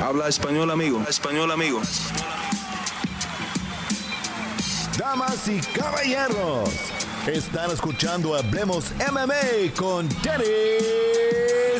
Habla 0.00 0.28
español, 0.28 0.70
amigo. 0.70 1.02
Español, 1.08 1.50
amigo. 1.50 1.80
Damas 4.96 5.48
y 5.48 5.58
caballeros, 5.76 6.70
están 7.26 7.72
escuchando 7.72 8.36
Hablemos 8.36 8.92
MMA 9.10 9.74
con 9.76 10.08
Danny 10.22 10.44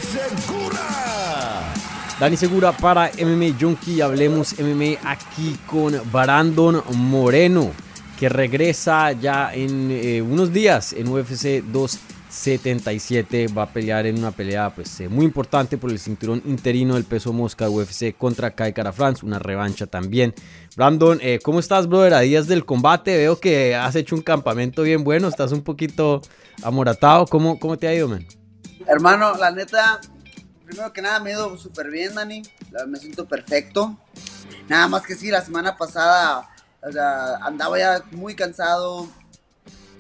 Segura. 0.01 1.73
Dani 2.19 2.37
Segura 2.37 2.73
para 2.73 3.13
MMA 3.21 3.57
Junkie. 3.59 4.01
Hablemos 4.01 4.57
MMA 4.59 4.99
aquí 5.09 5.57
con 5.67 5.95
Brandon 6.11 6.83
Moreno, 6.95 7.71
que 8.19 8.29
regresa 8.29 9.13
ya 9.13 9.55
en 9.55 9.91
eh, 9.93 10.23
unos 10.23 10.53
días 10.53 10.93
en 10.93 11.07
UFC 11.07 11.63
2 11.63 11.99
77 12.39 13.49
va 13.49 13.65
a 13.65 13.73
pelear 13.73 14.07
en 14.07 14.19
una 14.19 14.31
pelea 14.31 14.71
pues 14.75 15.01
eh, 15.01 15.09
muy 15.09 15.25
importante 15.25 15.77
por 15.77 15.91
el 15.91 15.99
cinturón 15.99 16.43
interino 16.47 16.95
del 16.95 17.05
peso 17.05 17.33
mosca 17.33 17.69
UFC 17.69 18.17
contra 18.17 18.53
Kai 18.53 18.73
France, 18.93 19.27
una 19.27 19.39
revancha 19.39 19.87
también. 19.87 20.35
Brandon, 20.77 21.19
eh, 21.21 21.41
¿cómo 21.43 21.59
estás, 21.59 21.89
brother? 21.89 22.15
A 22.15 22.21
días 22.21 22.47
del 22.47 22.65
combate 22.65 23.17
veo 23.17 23.41
que 23.41 23.75
has 23.75 23.97
hecho 23.97 24.15
un 24.15 24.23
campamento 24.23 24.83
bien 24.83 25.05
bueno, 25.05 25.29
estás 25.29 25.53
un 25.53 25.63
poquito 25.63 26.23
amoratado. 26.63 27.27
¿Cómo, 27.27 27.59
cómo 27.59 27.77
te 27.77 27.89
ha 27.89 27.95
ido, 27.95 28.09
man? 28.09 28.27
Hermano, 28.87 29.35
la 29.35 29.51
neta, 29.51 30.01
primero 30.65 30.93
que 30.93 31.03
nada 31.03 31.21
me 31.21 31.31
ha 31.31 31.33
ido 31.35 31.59
súper 31.59 31.91
bien, 31.91 32.15
Dani. 32.15 32.43
Me 32.87 32.99
siento 32.99 33.27
perfecto. 33.27 33.99
Nada 34.69 34.87
más 34.87 35.03
que 35.03 35.15
sí, 35.15 35.31
la 35.31 35.43
semana 35.43 35.77
pasada 35.77 36.49
andaba 37.43 37.79
ya 37.79 38.05
muy 38.13 38.35
cansado, 38.35 39.09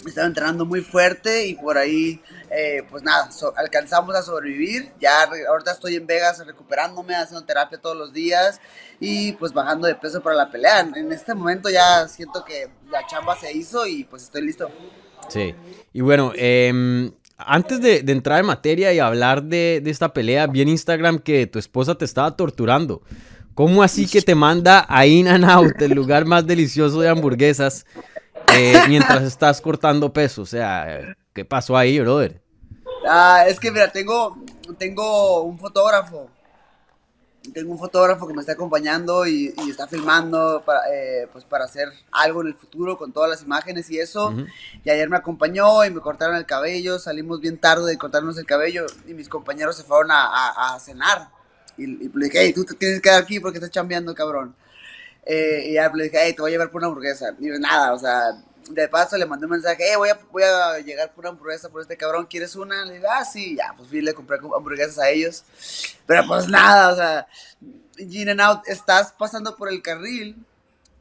estaba 0.06 0.26
entrenando 0.26 0.64
muy 0.64 0.80
fuerte 0.80 1.46
y 1.46 1.54
por 1.54 1.76
ahí, 1.78 2.20
eh, 2.50 2.82
pues 2.90 3.02
nada, 3.02 3.28
alcanzamos 3.56 4.14
a 4.14 4.22
sobrevivir. 4.22 4.92
Ya 5.00 5.24
ahorita 5.48 5.72
estoy 5.72 5.96
en 5.96 6.06
Vegas 6.06 6.44
recuperándome, 6.46 7.14
haciendo 7.14 7.44
terapia 7.44 7.78
todos 7.78 7.96
los 7.96 8.12
días 8.12 8.60
y 9.00 9.32
pues 9.32 9.52
bajando 9.52 9.86
de 9.86 9.94
peso 9.94 10.22
para 10.22 10.36
la 10.36 10.50
pelea. 10.50 10.80
En 10.80 11.12
este 11.12 11.34
momento 11.34 11.68
ya 11.70 12.06
siento 12.08 12.44
que 12.44 12.68
la 12.90 13.06
chamba 13.06 13.36
se 13.36 13.52
hizo 13.52 13.86
y 13.86 14.04
pues 14.04 14.24
estoy 14.24 14.42
listo. 14.42 14.70
Sí, 15.28 15.54
y 15.92 16.00
bueno, 16.00 16.32
em, 16.36 17.12
antes 17.36 17.80
de, 17.80 17.98
entrar 17.98 18.40
en 18.40 18.46
materia 18.46 18.92
y 18.92 18.98
hablar 18.98 19.42
de, 19.42 19.80
de 19.82 19.90
esta 19.90 20.12
pelea, 20.12 20.46
vi 20.46 20.62
en 20.62 20.68
Instagram 20.68 21.18
que 21.18 21.46
tu 21.46 21.58
esposa 21.58 21.96
te 21.96 22.04
estaba 22.04 22.36
torturando. 22.36 23.02
¿Cómo 23.58 23.82
así 23.82 24.06
que 24.06 24.22
te 24.22 24.36
manda 24.36 24.86
a 24.88 25.04
In 25.04 25.26
and 25.26 25.44
Out, 25.44 25.82
el 25.82 25.90
lugar 25.90 26.24
más 26.24 26.46
delicioso 26.46 27.00
de 27.00 27.08
hamburguesas? 27.08 27.86
Eh, 28.54 28.74
mientras 28.88 29.22
estás 29.22 29.60
cortando 29.60 30.12
peso. 30.12 30.42
O 30.42 30.46
sea, 30.46 31.16
¿qué 31.32 31.44
pasó 31.44 31.76
ahí, 31.76 31.98
brother? 32.00 32.40
Ah, 33.06 33.44
es 33.46 33.58
que 33.58 33.70
mira, 33.70 33.90
tengo, 33.90 34.36
tengo 34.78 35.42
un 35.42 35.58
fotógrafo. 35.58 36.28
Tengo 37.54 37.72
un 37.72 37.78
fotógrafo 37.78 38.26
que 38.26 38.34
me 38.34 38.40
está 38.40 38.52
acompañando 38.52 39.26
y, 39.26 39.54
está 39.70 39.86
filmando 39.86 40.62
para, 40.66 40.80
eh, 40.92 41.28
pues 41.32 41.44
para 41.44 41.64
hacer 41.64 41.88
algo 42.12 42.42
en 42.42 42.48
el 42.48 42.54
futuro 42.54 42.98
con 42.98 43.12
todas 43.12 43.30
las 43.30 43.42
imágenes 43.42 43.88
y 43.90 43.98
eso. 43.98 44.34
Y 44.84 44.90
ayer 44.90 45.08
me 45.08 45.16
acompañó 45.16 45.82
y 45.84 45.90
me 45.90 46.00
cortaron 46.00 46.36
el 46.36 46.44
cabello. 46.44 46.98
Salimos 46.98 47.40
bien 47.40 47.56
tarde 47.56 47.90
de 47.90 47.96
cortarnos 47.96 48.36
el 48.36 48.44
cabello 48.44 48.84
y 49.06 49.14
mis 49.14 49.28
compañeros 49.30 49.76
se 49.76 49.84
fueron 49.84 50.10
a, 50.10 50.76
cenar. 50.80 51.30
Y, 51.78 51.84
y, 51.84 52.10
le 52.12 52.26
dije, 52.26 52.38
hey, 52.42 52.52
tú 52.52 52.64
te 52.64 52.74
tienes 52.74 52.98
que 52.98 53.08
quedar 53.08 53.22
aquí 53.22 53.40
porque 53.40 53.58
estás 53.58 53.70
chambeando, 53.70 54.14
cabrón. 54.14 54.54
Eh, 55.24 55.64
y 55.66 55.72
ya 55.74 55.90
le 55.92 56.04
dije, 56.04 56.18
hey, 56.20 56.32
te 56.32 56.40
voy 56.40 56.50
a 56.50 56.52
llevar 56.52 56.70
por 56.70 56.80
una 56.80 56.88
hamburguesa. 56.88 57.34
Y 57.38 57.46
nada, 57.58 57.92
o 57.92 57.98
sea, 57.98 58.32
de 58.70 58.88
paso 58.88 59.16
le 59.16 59.26
mandé 59.26 59.46
un 59.46 59.52
mensaje, 59.52 59.82
hey, 59.86 59.96
voy 59.96 60.08
a, 60.10 60.18
voy 60.30 60.42
a 60.42 60.78
llegar 60.80 61.12
por 61.12 61.24
una 61.24 61.30
hamburguesa 61.30 61.68
por 61.68 61.82
este 61.82 61.96
cabrón, 61.96 62.26
¿quieres 62.26 62.54
una? 62.56 62.84
Le 62.84 62.94
dije, 62.94 63.06
ah, 63.10 63.24
sí, 63.24 63.56
ya, 63.56 63.74
pues 63.76 63.88
fui, 63.88 64.00
le 64.00 64.14
compré 64.14 64.38
hamburguesas 64.38 64.98
a 64.98 65.08
ellos. 65.10 65.44
Pero 66.06 66.26
pues 66.26 66.48
nada, 66.48 66.92
o 66.92 66.96
sea, 66.96 67.26
in 67.98 68.28
and 68.28 68.40
out, 68.40 68.60
estás 68.66 69.12
pasando 69.12 69.56
por 69.56 69.68
el 69.68 69.82
carril 69.82 70.36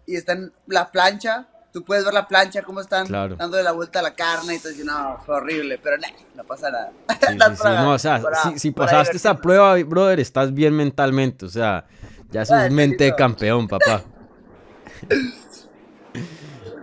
y 0.05 0.15
está 0.15 0.33
en 0.33 0.51
la 0.67 0.91
plancha, 0.91 1.47
tú 1.71 1.83
puedes 1.83 2.03
ver 2.03 2.13
la 2.13 2.27
plancha, 2.27 2.61
cómo 2.63 2.81
están 2.81 3.07
dándole 3.07 3.63
la 3.63 3.71
vuelta 3.71 3.99
a 3.99 4.01
la 4.01 4.15
carne 4.15 4.55
y 4.55 4.59
todo, 4.59 4.71
y 4.71 4.83
no, 4.83 5.17
fue 5.25 5.35
horrible, 5.35 5.79
pero 5.81 5.97
no, 5.97 6.07
no 6.35 6.43
pasa 6.43 6.71
nada. 6.71 6.91
no, 7.83 7.91
o 7.91 7.99
sea, 7.99 8.21
si, 8.43 8.59
si 8.59 8.71
pasaste 8.71 9.17
esa 9.17 9.35
prueba, 9.35 9.75
brother, 9.83 10.19
estás 10.19 10.53
bien 10.53 10.75
mentalmente, 10.75 11.45
o 11.45 11.49
sea, 11.49 11.85
ya 12.31 12.45
sos 12.45 12.57
ah, 12.57 12.69
mente 12.69 13.05
de 13.05 13.15
campeón, 13.15 13.67
papá. 13.67 14.03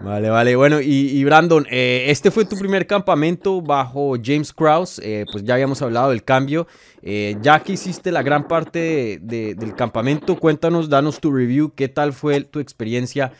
Vale, 0.04 0.28
vale. 0.28 0.54
Bueno, 0.54 0.82
y, 0.82 1.24
Brandon, 1.24 1.66
eh, 1.70 2.04
este 2.08 2.30
fue 2.30 2.44
tu 2.44 2.58
primer 2.58 2.86
campamento 2.86 3.62
bajo 3.62 4.16
James 4.22 4.52
Krause. 4.52 5.00
Eh, 5.02 5.24
pues 5.32 5.44
ya 5.44 5.54
habíamos 5.54 5.80
hablado 5.80 6.10
del 6.10 6.22
cambio. 6.22 6.66
Eh, 7.00 7.38
ya 7.40 7.60
que 7.60 7.72
hiciste 7.72 8.12
la 8.12 8.22
gran 8.22 8.46
parte 8.46 9.18
del 9.22 9.74
campamento, 9.74 10.38
cuéntanos, 10.38 10.90
danos 10.90 11.20
tu 11.20 11.32
review. 11.32 11.72
¿Qué 11.74 11.88
tal 11.88 12.12
fue 12.12 12.42
tu 12.42 12.60
experiencia 12.60 13.32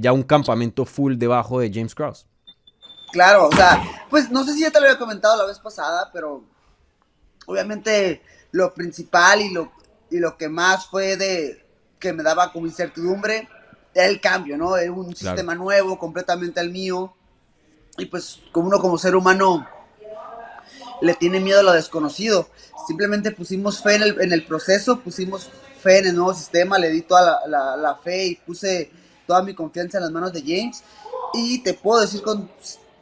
ya 0.00 0.14
un 0.14 0.22
campamento 0.22 0.86
full 0.86 1.16
debajo 1.16 1.60
de 1.60 1.70
James 1.70 1.94
Krause? 1.94 2.26
Claro, 3.12 3.48
o 3.48 3.52
sea, 3.52 3.82
pues 4.08 4.30
no 4.30 4.42
sé 4.42 4.54
si 4.54 4.62
ya 4.62 4.70
te 4.70 4.80
lo 4.80 4.86
había 4.86 4.98
comentado 4.98 5.36
la 5.36 5.44
vez 5.44 5.58
pasada, 5.58 6.10
pero 6.14 6.42
obviamente 7.46 8.22
lo 8.52 8.72
principal 8.72 9.42
y 9.42 9.52
lo, 9.52 9.70
y 10.10 10.18
lo 10.18 10.36
que 10.36 10.48
más 10.48 10.86
fue 10.86 11.16
de 11.16 11.64
que 11.98 12.12
me 12.12 12.22
daba 12.22 12.52
como 12.52 12.66
incertidumbre 12.66 13.48
el 13.94 14.20
cambio, 14.20 14.58
¿no? 14.58 14.76
Es 14.76 14.90
un 14.90 15.14
sistema 15.16 15.54
nuevo, 15.54 15.98
completamente 15.98 16.60
al 16.60 16.70
mío. 16.70 17.14
Y 17.98 18.06
pues 18.06 18.40
como 18.52 18.68
uno 18.68 18.78
como 18.78 18.98
ser 18.98 19.16
humano 19.16 19.66
le 21.00 21.14
tiene 21.14 21.40
miedo 21.40 21.60
a 21.60 21.62
lo 21.62 21.72
desconocido. 21.72 22.48
Simplemente 22.86 23.30
pusimos 23.30 23.82
fe 23.82 23.96
en 23.96 24.02
el, 24.02 24.20
en 24.20 24.32
el 24.32 24.44
proceso, 24.44 25.00
pusimos 25.00 25.50
fe 25.80 25.98
en 25.98 26.08
el 26.08 26.14
nuevo 26.14 26.34
sistema, 26.34 26.78
le 26.78 26.90
di 26.90 27.02
toda 27.02 27.40
la, 27.46 27.76
la, 27.76 27.94
fe 27.96 28.26
y 28.26 28.34
puse 28.36 28.90
toda 29.26 29.42
mi 29.42 29.54
confianza 29.54 29.98
en 29.98 30.04
las 30.04 30.12
manos 30.12 30.32
de 30.32 30.40
James. 30.40 30.82
Y 31.32 31.62
te 31.62 31.74
puedo 31.74 32.02
decir 32.02 32.22
con, 32.22 32.50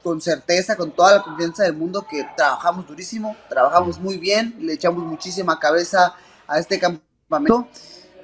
con 0.03 0.21
certeza, 0.21 0.77
con 0.77 0.93
toda 0.93 1.17
la 1.17 1.23
confianza 1.23 1.65
del 1.65 1.75
mundo, 1.75 2.07
que 2.09 2.25
trabajamos 2.37 2.87
durísimo, 2.87 3.37
trabajamos 3.49 3.99
muy 3.99 4.17
bien, 4.17 4.55
le 4.61 4.75
echamos 4.75 5.05
muchísima 5.05 5.59
cabeza 5.59 6.15
a 6.47 6.59
este 6.59 6.79
campamento. 6.79 7.69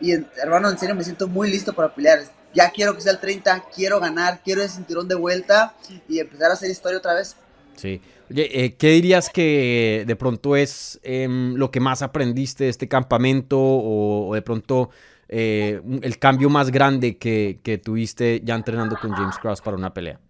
Y 0.01 0.13
hermano, 0.13 0.71
en 0.71 0.79
serio 0.79 0.95
me 0.95 1.05
siento 1.05 1.29
muy 1.29 1.51
listo 1.51 1.73
para 1.73 1.95
pelear 1.95 2.21
ya 2.55 2.71
quiero 2.71 2.95
que 2.95 3.01
sea 3.01 3.13
el 3.13 3.21
30, 3.21 3.65
quiero 3.75 4.01
ganar, 4.01 4.41
quiero 4.45 4.63
ese 4.63 4.77
cinturón 4.77 5.09
de 5.09 5.15
vuelta 5.15 5.75
y 6.09 6.19
empezar 6.19 6.51
a 6.51 6.55
hacer 6.55 6.71
historia 6.71 6.99
otra 6.99 7.15
vez. 7.15 7.37
Sí. 7.77 8.01
Oye, 8.31 8.65
eh, 8.65 8.75
¿qué 8.77 8.91
dirías 8.91 9.29
que 9.31 10.05
de 10.07 10.17
pronto 10.17 10.57
es 10.57 11.01
em, 11.03 11.55
lo 11.55 11.71
que 11.71 11.81
más 11.81 12.03
aprendiste 12.03 12.65
de 12.65 12.71
este 12.71 12.89
campamento 12.89 13.59
o, 13.59 14.35
de 14.35 14.43
pronto 14.43 14.91
eh, 15.29 15.81
el 16.03 16.19
cambio 16.19 16.51
más 16.51 16.71
grande 16.71 17.17
que, 17.19 17.61
que, 17.63 17.79
tuviste 17.79 18.41
ya 18.45 18.55
entrenando 18.55 18.97
con 19.01 19.13
James 19.13 19.37
Cross 19.39 19.61
para 19.61 19.77
una 19.77 19.93
pelea? 19.95 20.21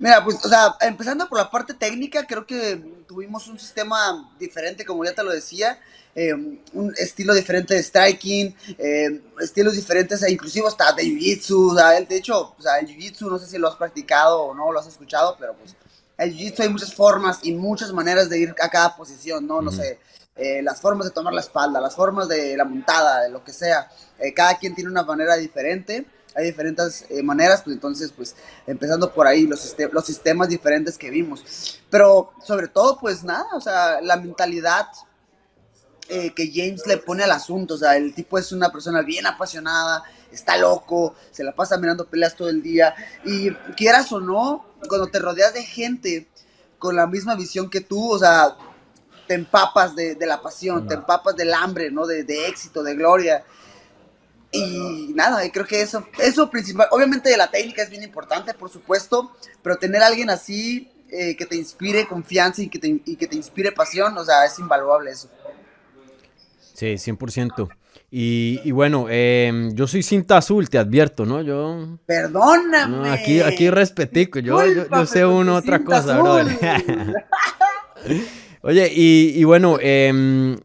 Mira, 0.00 0.24
pues, 0.24 0.42
o 0.42 0.48
sea, 0.48 0.76
empezando 0.80 1.28
por 1.28 1.36
la 1.36 1.50
parte 1.50 1.74
técnica, 1.74 2.26
creo 2.26 2.46
que 2.46 2.82
tuvimos 3.06 3.46
un 3.48 3.58
sistema 3.58 4.32
diferente, 4.38 4.82
como 4.82 5.04
ya 5.04 5.14
te 5.14 5.22
lo 5.22 5.30
decía. 5.30 5.78
Eh, 6.14 6.32
un 6.72 6.94
estilo 6.96 7.34
diferente 7.34 7.74
de 7.74 7.82
striking, 7.82 8.56
eh, 8.78 9.20
estilos 9.40 9.74
diferentes, 9.74 10.22
e 10.22 10.32
inclusive 10.32 10.66
hasta 10.66 10.90
de 10.94 11.02
jiu-jitsu. 11.02 12.06
de 12.08 12.16
hecho, 12.16 12.54
o 12.58 12.62
sea, 12.62 12.78
el 12.78 12.86
jiu-jitsu, 12.86 13.28
no 13.28 13.38
sé 13.38 13.46
si 13.46 13.58
lo 13.58 13.68
has 13.68 13.76
practicado 13.76 14.40
o 14.40 14.54
no 14.54 14.72
lo 14.72 14.80
has 14.80 14.86
escuchado, 14.86 15.36
pero 15.38 15.54
pues 15.54 15.76
el 16.16 16.34
jiu-jitsu 16.34 16.60
hay 16.60 16.70
muchas 16.70 16.94
formas 16.94 17.40
y 17.42 17.52
muchas 17.52 17.92
maneras 17.92 18.30
de 18.30 18.38
ir 18.38 18.54
a 18.58 18.70
cada 18.70 18.96
posición, 18.96 19.46
¿no? 19.46 19.60
No 19.60 19.70
sé, 19.70 19.98
eh, 20.34 20.62
las 20.62 20.80
formas 20.80 21.08
de 21.08 21.12
tomar 21.12 21.34
la 21.34 21.42
espalda, 21.42 21.78
las 21.78 21.94
formas 21.94 22.26
de 22.26 22.56
la 22.56 22.64
montada, 22.64 23.20
de 23.24 23.28
lo 23.28 23.44
que 23.44 23.52
sea. 23.52 23.90
cada 24.34 24.56
quien 24.58 24.74
tiene 24.74 24.90
una 24.90 25.02
manera 25.02 25.36
diferente 25.36 26.06
hay 26.34 26.46
diferentes 26.46 27.06
maneras, 27.22 27.62
pues 27.62 27.74
entonces, 27.74 28.12
pues, 28.16 28.36
empezando 28.66 29.12
por 29.12 29.26
ahí, 29.26 29.46
los, 29.46 29.76
los 29.92 30.06
sistemas 30.06 30.48
diferentes 30.48 30.96
que 30.96 31.10
vimos. 31.10 31.80
Pero 31.90 32.32
sobre 32.44 32.68
todo, 32.68 32.98
pues 32.98 33.24
nada, 33.24 33.46
o 33.54 33.60
sea, 33.60 34.00
la 34.00 34.16
mentalidad 34.16 34.86
eh, 36.12 36.34
que 36.34 36.50
James 36.52 36.84
le 36.88 36.96
pone 36.96 37.22
al 37.22 37.30
asunto. 37.30 37.74
O 37.74 37.78
sea, 37.78 37.96
el 37.96 38.12
tipo 38.12 38.36
es 38.36 38.50
una 38.50 38.72
persona 38.72 39.00
bien 39.00 39.26
apasionada, 39.26 40.02
está 40.32 40.56
loco, 40.56 41.14
se 41.30 41.44
la 41.44 41.54
pasa 41.54 41.78
mirando 41.78 42.04
peleas 42.04 42.34
todo 42.34 42.48
el 42.48 42.62
día. 42.62 42.92
Y 43.24 43.52
quieras 43.76 44.10
o 44.10 44.20
no, 44.20 44.66
cuando 44.88 45.06
te 45.06 45.20
rodeas 45.20 45.54
de 45.54 45.62
gente 45.62 46.28
con 46.80 46.96
la 46.96 47.06
misma 47.06 47.36
visión 47.36 47.70
que 47.70 47.80
tú, 47.80 48.10
o 48.10 48.18
sea, 48.18 48.56
te 49.28 49.34
empapas 49.34 49.94
de, 49.94 50.16
la 50.26 50.42
pasión, 50.42 50.88
te 50.88 50.94
empapas 50.94 51.36
del 51.36 51.54
hambre, 51.54 51.92
¿no? 51.92 52.04
De, 52.08 52.24
éxito, 52.48 52.82
de 52.82 52.96
gloria. 52.96 53.44
Y 54.52 55.12
nada, 55.14 55.40
creo 55.52 55.64
que 55.64 55.80
eso, 55.80 56.06
eso 56.18 56.50
principal, 56.50 56.88
obviamente 56.90 57.36
la 57.36 57.50
técnica 57.50 57.82
es 57.82 57.90
bien 57.90 58.02
importante, 58.02 58.52
por 58.52 58.68
supuesto, 58.68 59.30
pero 59.62 59.76
tener 59.76 60.02
a 60.02 60.08
alguien 60.08 60.28
así 60.28 60.90
eh, 61.10 61.36
que 61.36 61.46
te 61.46 61.56
inspire 61.56 62.06
confianza 62.06 62.62
y 62.62 62.68
que, 62.68 62.78
te, 62.78 63.00
y 63.04 63.16
que 63.16 63.28
te 63.28 63.36
inspire 63.36 63.70
pasión, 63.70 64.16
o 64.18 64.24
sea, 64.24 64.44
es 64.44 64.58
invaluable 64.58 65.12
eso. 65.12 65.30
Sí, 66.74 66.86
100%. 66.86 67.68
Y, 68.12 68.60
y 68.64 68.72
bueno, 68.72 69.06
em, 69.08 69.72
yo 69.74 69.86
soy 69.86 70.02
cinta 70.02 70.38
azul, 70.38 70.68
te 70.68 70.78
advierto, 70.78 71.24
¿no? 71.24 71.42
Yo... 71.42 71.98
Perdóname. 72.06 73.10
aquí, 73.10 73.40
aquí 73.40 73.70
respetico, 73.70 74.40
yo, 74.40 74.60
yo, 74.66 75.06
sé 75.06 75.24
uno 75.24 75.56
otra 75.56 75.84
cosa, 75.84 76.18
brother. 76.18 76.48
Oye, 78.62 78.92
y, 78.92 79.32
y 79.36 79.44
bueno, 79.44 79.78
em, 79.80 80.58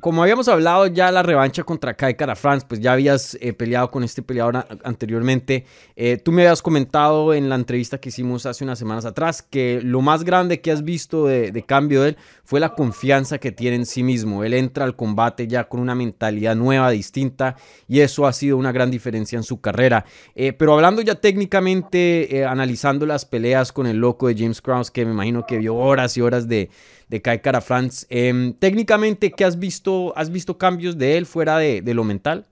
como 0.00 0.22
habíamos 0.22 0.46
hablado 0.48 0.86
ya 0.86 1.10
la 1.10 1.22
revancha 1.22 1.64
contra 1.64 1.94
Kai 1.94 2.14
Cara 2.14 2.36
France, 2.36 2.66
pues 2.68 2.80
ya 2.80 2.92
habías 2.92 3.36
eh, 3.40 3.52
peleado 3.52 3.90
con 3.90 4.04
este 4.04 4.22
peleador 4.22 4.64
anteriormente. 4.84 5.64
Eh, 5.96 6.18
tú 6.18 6.30
me 6.30 6.42
habías 6.42 6.62
comentado 6.62 7.34
en 7.34 7.48
la 7.48 7.56
entrevista 7.56 7.98
que 7.98 8.10
hicimos 8.10 8.46
hace 8.46 8.64
unas 8.64 8.78
semanas 8.78 9.04
atrás 9.04 9.42
que 9.42 9.80
lo 9.82 10.00
más 10.00 10.24
grande 10.24 10.60
que 10.60 10.70
has 10.70 10.84
visto 10.84 11.26
de, 11.26 11.64
cambio 11.66 12.02
de 12.02 12.10
él 12.10 12.16
fue 12.44 12.60
la 12.60 12.74
confianza 12.74 13.38
que 13.38 13.50
tiene 13.50 13.76
en 13.76 13.86
sí 13.86 14.02
mismo. 14.02 14.44
Él 14.44 14.54
entra 14.54 14.84
al 14.84 14.94
combate 14.94 15.48
ya 15.48 15.64
con 15.68 15.80
una 15.80 15.94
mentalidad 15.94 16.54
nueva, 16.54 16.90
distinta, 16.90 17.56
y 17.88 18.00
eso 18.00 18.26
ha 18.26 18.32
sido 18.32 18.56
una 18.56 18.72
gran 18.72 18.90
diferencia 18.90 19.36
en 19.36 19.42
su 19.42 19.60
carrera. 19.60 20.04
Eh, 20.34 20.52
pero 20.52 20.74
hablando 20.74 21.02
ya 21.02 21.16
técnicamente, 21.16 22.44
analizando 22.46 23.04
las 23.04 23.24
peleas 23.24 23.72
con 23.72 23.86
el 23.86 23.96
loco 23.96 24.28
de 24.28 24.36
James 24.36 24.62
Krause, 24.62 24.90
que 24.90 25.04
me 25.04 25.12
imagino 25.12 25.44
que 25.44 25.58
vio 25.58 25.74
horas 25.74 26.16
y 26.16 26.20
horas 26.20 26.46
de 26.46 26.70
de 27.08 27.22
Kai 27.22 27.40
Cara 27.40 27.60
France. 27.60 28.06
Em, 28.10 28.52
técnicamente, 28.52 29.32
¿qué 29.32 29.44
has 29.44 29.58
visto? 29.58 30.12
¿Has 30.16 30.30
visto 30.30 30.58
cambios 30.58 30.98
de 30.98 31.16
él 31.16 31.26
fuera 31.26 31.58
de, 31.58 31.82
lo 31.94 32.04
mental? 32.04 32.46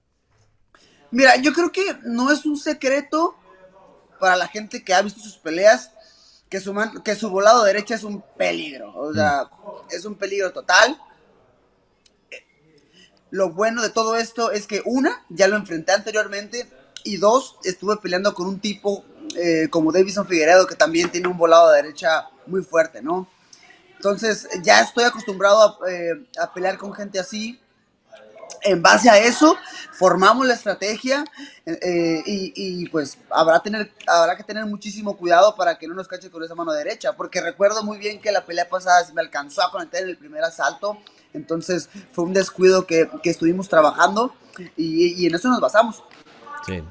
Mira, 1.11 1.37
yo 1.37 1.53
creo 1.53 1.70
que 1.70 1.85
no 2.05 2.32
es 2.32 2.44
un 2.47 2.56
secreto 2.56 3.37
para 4.19 4.37
la 4.37 4.49
gente 4.49 4.82
que 4.82 4.94
ha 4.94 5.03
visto 5.03 5.20
sus 5.20 5.37
peleas 5.37 5.91
que 6.49 6.61
su, 6.61 6.75
que 7.05 7.14
su 7.17 7.31
volado 7.31 7.64
derecha 7.64 7.94
es 7.94 8.05
un 8.05 8.23
peligro. 8.37 8.93
O 8.94 9.12
sea, 9.12 9.44
mm. 9.44 9.94
es 9.94 10.05
un 10.05 10.14
peligro 10.14 10.53
total. 10.53 11.00
Lo 13.31 13.50
bueno 13.50 13.82
de 13.82 13.91
todo 13.91 14.17
esto 14.17 14.52
es 14.52 14.67
que, 14.67 14.82
una, 14.85 15.25
ya 15.29 15.49
lo 15.49 15.56
enfrenté 15.56 15.93
anteriormente. 15.93 16.67
Y 17.05 17.19
dos, 17.19 17.56
estuve 17.64 17.97
peleando 17.99 18.35
con 18.35 18.47
un 18.47 18.59
tipo 18.59 19.05
eh, 19.37 19.69
como 19.70 19.93
Davison 19.93 20.26
Figueredo, 20.26 20.67
que 20.67 20.75
también 20.75 21.11
tiene 21.11 21.29
un 21.29 21.37
volado 21.37 21.70
de 21.70 21.82
derecha 21.82 22.29
muy 22.47 22.62
fuerte, 22.62 23.02
¿no? 23.02 23.29
Entonces 23.96 24.48
ya 24.62 24.81
estoy 24.81 25.04
acostumbrado 25.04 25.78
eh, 25.88 26.26
a, 26.40 26.52
pelear 26.52 26.78
con 26.78 26.93
gente 26.93 27.19
así. 27.19 27.60
En 28.62 28.82
base 28.82 29.08
a 29.10 29.19
eso, 29.19 29.56
formamos 29.93 30.46
la 30.46 30.54
estrategia 30.54 31.25
eh, 31.66 32.22
y, 32.25 32.88
pues 32.88 33.19
habrá, 33.31 33.60
tener, 33.60 33.93
habrá 34.06 34.37
que 34.37 34.43
tener 34.43 34.64
muchísimo 34.66 35.16
cuidado 35.16 35.54
para 35.54 35.78
que 35.78 35.87
no 35.87 35.94
nos 35.94 36.08
cache 36.08 36.31
con 36.31 36.43
esa 36.43 36.54
mano 36.54 36.72
derecha, 36.72 37.12
porque 37.16 37.40
recuerdo 37.40 37.84
muy 37.84 37.98
bien 37.98 38.20
que 38.20 38.32
la 38.32 38.44
pelea 38.44 38.69
pasada 38.69 39.06
me 39.14 39.20
alcanzó 39.20 39.62
a 39.62 39.70
conectar 39.70 40.02
en 40.02 40.08
el 40.08 40.16
primer 40.16 40.42
asalto, 40.42 40.99
entonces 41.32 41.88
fue 42.12 42.25
un 42.25 42.32
descuido 42.32 42.87
que, 42.87 43.08
estuvimos 43.25 43.69
trabajando 43.69 44.34
y, 44.76 45.26
en 45.26 45.34
eso 45.34 45.49
nos 45.49 45.60
basamos. 45.60 46.02
Sí. 46.66 46.82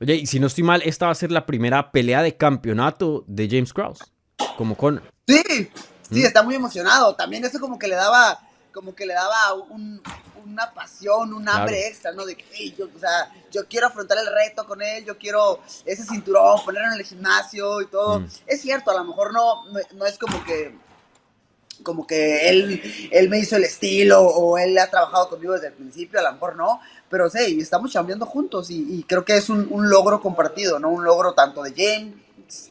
Oye, 0.00 0.16
y 0.16 0.26
si 0.26 0.38
no 0.40 0.48
estoy 0.48 0.64
mal, 0.64 0.82
esta 0.82 1.06
va 1.06 1.12
a 1.12 1.14
ser 1.14 1.30
la 1.30 1.46
primera 1.46 1.92
pelea 1.92 2.20
de 2.20 2.36
campeonato 2.36 3.24
de 3.26 3.48
James 3.48 3.72
Krause, 3.72 4.12
como 4.58 4.76
con... 4.76 5.02
Sí, 5.26 5.70
Sí, 6.10 6.24
está 6.24 6.42
muy 6.42 6.54
emocionado. 6.54 7.14
También 7.14 7.44
eso 7.44 7.58
como 7.60 7.78
que 7.78 7.88
le 7.88 7.96
daba, 7.96 8.40
como 8.72 8.94
que 8.94 9.06
le 9.06 9.14
daba 9.14 9.54
una 9.54 10.72
pasión, 10.72 11.32
un 11.32 11.48
hambre 11.48 11.88
extra, 11.88 12.12
¿no? 12.12 12.24
De 12.24 12.36
que, 12.36 12.70
yo, 12.72 12.86
o 12.94 12.98
sea, 12.98 13.30
yo 13.50 13.66
quiero 13.66 13.88
afrontar 13.88 14.18
el 14.18 14.26
reto 14.26 14.66
con 14.66 14.80
él, 14.82 15.04
yo 15.04 15.18
quiero 15.18 15.60
ese 15.84 16.04
cinturón, 16.04 16.64
ponerlo 16.64 16.92
en 16.92 17.00
el 17.00 17.06
gimnasio 17.06 17.80
y 17.80 17.86
todo. 17.86 18.20
Mm. 18.20 18.28
Es 18.46 18.62
cierto, 18.62 18.90
a 18.90 18.94
lo 18.94 19.04
mejor 19.04 19.32
no, 19.32 19.64
no, 19.94 20.06
es 20.06 20.18
como 20.18 20.42
que 20.44 20.74
como 21.82 22.06
que 22.06 22.48
él, 22.48 23.10
él 23.12 23.28
me 23.28 23.38
hizo 23.38 23.54
el 23.56 23.64
estilo 23.64 24.22
o 24.22 24.56
él 24.56 24.78
ha 24.78 24.88
trabajado 24.90 25.28
conmigo 25.28 25.52
desde 25.52 25.66
el 25.68 25.72
principio, 25.74 26.18
a 26.18 26.22
lo 26.22 26.32
mejor 26.32 26.56
no, 26.56 26.80
pero 27.10 27.28
sí, 27.28 27.58
estamos 27.60 27.92
chambeando 27.92 28.24
juntos 28.24 28.70
y, 28.70 29.04
creo 29.06 29.26
que 29.26 29.36
es 29.36 29.50
un, 29.50 29.68
un, 29.70 29.90
logro 29.90 30.22
compartido, 30.22 30.78
¿no? 30.78 30.88
Un 30.88 31.04
logro 31.04 31.34
tanto 31.34 31.62
de 31.62 31.74
James 31.76 32.14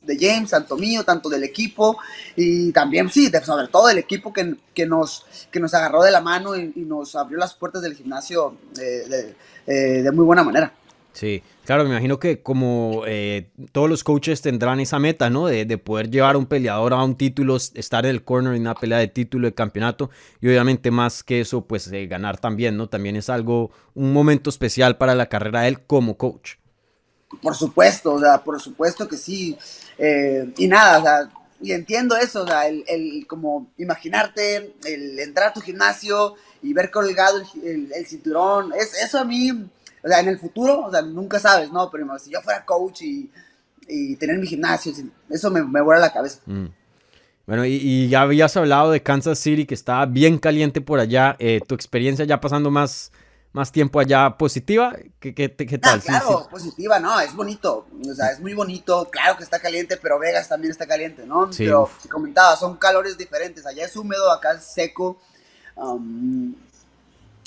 de 0.02 0.18
James, 0.20 0.50
tanto 0.50 0.78
mío, 0.78 1.04
tanto 1.04 1.30
del 1.30 1.44
equipo 1.44 1.98
y 2.36 2.72
también, 2.72 3.10
sí, 3.10 3.32
sobre 3.44 3.68
todo 3.68 3.88
del 3.88 3.98
equipo 3.98 4.32
que, 4.32 4.56
que, 4.74 4.86
nos, 4.86 5.26
que 5.52 5.60
nos 5.60 5.74
agarró 5.74 6.04
de 6.04 6.12
la 6.12 6.22
mano 6.22 6.56
y, 6.56 6.72
nos 6.86 7.16
abrió 7.16 7.38
las 7.38 7.54
puertas 7.54 7.82
del 7.82 7.96
gimnasio 7.96 8.56
eh, 8.80 9.34
de, 9.66 10.12
muy 10.12 10.26
buena 10.26 10.44
manera. 10.44 10.72
Sí, 11.14 11.42
claro, 11.64 11.86
me 11.86 11.92
imagino 11.92 12.20
que 12.20 12.42
como 12.42 13.04
eh, 13.08 13.48
todos 13.72 13.90
los 13.90 14.04
coaches 14.04 14.42
tendrán 14.42 14.82
esa 14.82 15.00
meta, 15.00 15.30
¿no? 15.30 15.48
De, 15.48 15.78
poder 15.78 16.10
llevar 16.10 16.36
a 16.36 16.38
un 16.38 16.46
peleador 16.46 16.94
a 16.94 17.02
un 17.04 17.16
título, 17.16 17.56
estar 17.56 18.06
en 18.06 18.12
el 18.12 18.24
corner 18.24 18.54
en 18.54 18.62
una 18.62 18.76
pelea 18.76 18.98
de 18.98 19.08
título 19.08 19.48
de 19.48 19.54
campeonato 19.54 20.10
y 20.42 20.48
obviamente 20.48 20.92
más 20.92 21.24
que 21.24 21.40
eso, 21.40 21.62
pues 21.62 21.90
eh, 21.92 22.08
ganar 22.08 22.38
también, 22.38 22.76
¿no? 22.76 22.90
También 22.90 23.16
es 23.16 23.30
algo, 23.30 23.72
un 23.94 24.12
momento 24.12 24.50
especial 24.50 24.98
para 24.98 25.16
la 25.16 25.28
carrera 25.28 25.62
de 25.62 25.70
él 25.70 25.80
como 25.82 26.18
coach. 26.18 26.56
Por 27.42 27.56
supuesto, 27.56 28.14
o 28.14 28.20
sea, 28.20 28.44
por 28.44 28.60
supuesto 28.62 29.08
que 29.08 29.18
sí. 29.18 29.58
Eh, 29.98 30.54
y 30.58 30.68
nada, 30.68 31.00
o 31.00 31.02
sea, 31.02 31.30
y 31.62 31.72
entiendo 31.72 32.16
eso, 32.16 32.44
o 32.44 32.48
sea, 32.48 32.68
el, 32.68 32.84
el, 32.88 33.26
como 33.28 33.72
imaginarte, 33.78 34.76
el 34.86 35.20
entrar 35.20 35.50
a 35.50 35.54
tu 35.54 35.62
gimnasio 35.62 36.36
y 36.62 36.74
ver 36.74 36.92
colgado 36.92 37.42
el, 37.64 37.92
el, 37.94 38.06
cinturón, 38.06 38.74
es, 38.74 38.94
eso 39.02 39.20
a 39.20 39.26
mí, 39.26 39.52
o 39.52 40.08
sea, 40.08 40.20
en 40.20 40.28
el 40.28 40.38
futuro, 40.38 40.82
o 40.82 40.92
sea, 40.92 41.02
nunca 41.02 41.40
sabes, 41.40 41.72
¿no? 41.72 41.90
Pero 41.90 42.20
si 42.20 42.32
yo 42.32 42.42
fuera 42.42 42.66
coach 42.66 43.02
y, 43.02 43.32
y 43.88 44.16
tener 44.18 44.38
mi 44.38 44.48
gimnasio, 44.48 44.94
eso 45.30 45.52
me, 45.52 45.64
me 45.64 45.82
vuela 45.82 46.02
la 46.02 46.14
cabeza. 46.14 46.40
Mm. 46.46 46.68
Bueno, 47.48 47.64
y, 47.66 48.08
ya 48.10 48.22
habías 48.22 48.58
hablado 48.58 48.92
de 48.92 49.04
Kansas 49.04 49.38
City, 49.38 49.66
que 49.66 49.76
estaba 49.76 50.06
bien 50.08 50.40
caliente 50.40 50.82
por 50.82 51.00
allá. 51.00 51.36
Eh, 51.38 51.62
tu 51.66 51.76
experiencia 51.76 52.26
ya 52.26 52.42
pasando 52.42 52.72
más 52.72 53.12
más 53.56 53.72
tiempo 53.72 54.02
allá 54.02 54.38
positiva. 54.38 54.94
¿Qué, 55.18 55.34
qué, 55.34 55.56
qué 55.56 55.78
tal? 55.78 56.00
Ah, 56.00 56.04
claro, 56.06 56.48
positiva, 56.52 57.00
no, 57.00 57.18
es 57.22 57.34
bonito. 57.34 57.88
O 58.06 58.14
sea, 58.14 58.32
es 58.32 58.42
muy 58.42 58.54
bonito. 58.54 59.08
Claro 59.10 59.38
que 59.38 59.46
está 59.46 59.60
caliente, 59.60 59.96
pero 59.96 60.20
Vegas 60.20 60.50
también 60.50 60.72
está 60.72 60.86
caliente, 60.86 61.26
¿no? 61.26 61.50
pero 61.58 61.90
te 62.04 62.10
comentaba, 62.10 62.58
son 62.58 62.76
calores 62.76 63.18
diferentes. 63.18 63.66
Allá 63.66 63.86
es 63.86 63.96
húmedo, 63.96 64.30
acá 64.30 64.56
es 64.56 64.66
seco. 64.66 65.22
Um, 65.78 66.54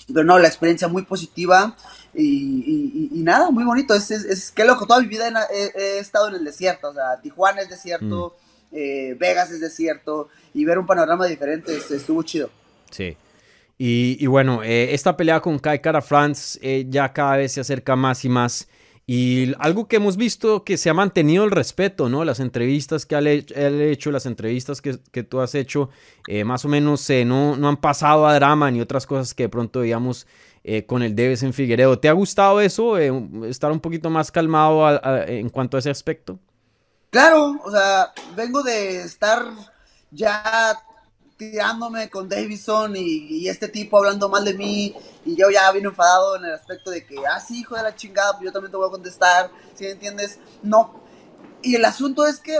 pero 0.07 0.25
no, 0.25 0.39
la 0.39 0.49
experiencia 0.49 0.89
muy 0.89 1.03
positiva 1.03 1.77
y, 2.15 3.11
nada, 3.17 3.51
muy 3.51 3.65
bonito. 3.65 3.95
Es, 3.95 4.11
es, 4.11 4.51
que 4.51 4.65
loco, 4.65 4.87
toda 4.87 5.03
mi 5.03 5.09
vida 5.09 5.29
he, 5.53 5.99
estado 5.99 6.29
en 6.29 6.37
el 6.37 6.45
desierto. 6.45 6.89
O 6.89 6.95
sea, 6.95 7.21
Tijuana 7.21 7.61
es 7.61 7.69
desierto, 7.69 8.35
mm. 8.71 8.77
eh, 8.77 9.17
Vegas 9.21 9.51
es 9.51 9.61
desierto 9.61 10.31
y 10.55 10.65
ver 10.65 10.79
un 10.79 10.87
panorama 10.87 11.27
diferente 11.27 11.77
estuvo 11.77 12.23
chido. 12.23 12.49
Sí. 12.91 13.15
Y, 13.81 14.27
bueno, 14.27 14.65
eh, 14.65 14.93
esta 14.93 15.17
pelea 15.17 15.41
con 15.41 15.61
Kai 15.61 15.81
Cara 15.81 16.03
France 16.03 16.59
eh, 16.61 16.87
ya 16.89 17.13
cada 17.13 17.37
vez 17.37 17.53
se 17.53 17.61
acerca 17.61 17.95
más 17.95 18.25
y 18.25 18.29
más. 18.29 18.69
Y 19.07 19.55
algo 19.61 19.87
que 19.87 19.97
hemos 19.97 20.17
visto 20.17 20.65
que 20.65 20.77
se 20.77 20.91
ha 20.91 20.95
mantenido 20.95 21.45
el 21.45 21.53
respeto, 21.53 22.09
¿no? 22.09 22.25
Las 22.25 22.41
entrevistas 22.41 23.07
que 23.07 23.15
él 23.15 23.47
ha 23.55 23.85
hecho, 23.85 24.11
las 24.11 24.27
entrevistas 24.27 24.83
que, 24.83 25.23
tú 25.23 25.41
has 25.41 25.55
hecho, 25.55 25.91
eh, 26.27 26.45
más 26.45 26.65
o 26.65 26.69
menos 26.69 27.09
no, 27.25 27.57
no, 27.57 27.69
han 27.69 27.79
pasado 27.79 28.27
a 28.27 28.35
drama 28.35 28.71
ni 28.71 28.81
otras 28.81 29.07
cosas 29.07 29.33
que 29.33 29.45
de 29.45 29.49
pronto 29.49 29.81
veíamos 29.81 30.27
con 30.87 31.03
el 31.03 31.15
Deves 31.15 31.43
en 31.45 31.55
Figueredo. 31.55 31.99
¿Te 31.99 32.11
ha 32.11 32.13
gustado 32.13 32.61
eso? 32.61 32.99
estar 32.99 33.73
un 33.73 33.81
poquito 33.81 34.11
más 34.11 34.31
calmado 34.31 35.01
en 35.27 35.49
cuanto 35.49 35.79
a 35.79 35.81
ese 35.81 35.89
aspecto. 35.89 36.39
Claro, 37.09 37.59
o 37.65 37.71
sea, 37.71 38.13
vengo 38.37 38.63
de 38.63 39.01
estar 39.03 39.47
ya 40.11 40.79
tirándome 41.39 42.11
con 42.11 42.29
Davison 42.29 42.95
y, 42.97 43.49
este 43.49 43.69
tipo 43.69 43.97
hablando 43.97 44.29
mal 44.29 44.45
de 44.45 44.55
mí 44.55 44.95
y 45.25 45.37
yo 45.37 45.49
ya 45.51 45.71
vine 45.71 45.89
enfadado 45.89 46.37
en 46.37 46.45
el 46.45 46.53
aspecto 46.53 46.91
de 46.91 47.07
que, 47.07 47.17
ah, 47.27 47.41
sí, 47.41 47.61
hijo 47.61 47.77
de 47.77 47.83
la 47.85 47.95
chingada, 47.95 48.33
pues 48.33 48.47
yo 48.47 48.53
también 48.53 48.73
te 48.73 48.77
voy 48.77 48.89
a 48.89 48.91
contestar, 48.91 49.51
si 49.75 49.85
me 49.85 49.93
entiendes? 49.93 50.39
No. 50.63 51.01
Y 51.63 51.77
el 51.77 51.85
asunto 51.85 52.27
es 52.27 52.41
que 52.41 52.59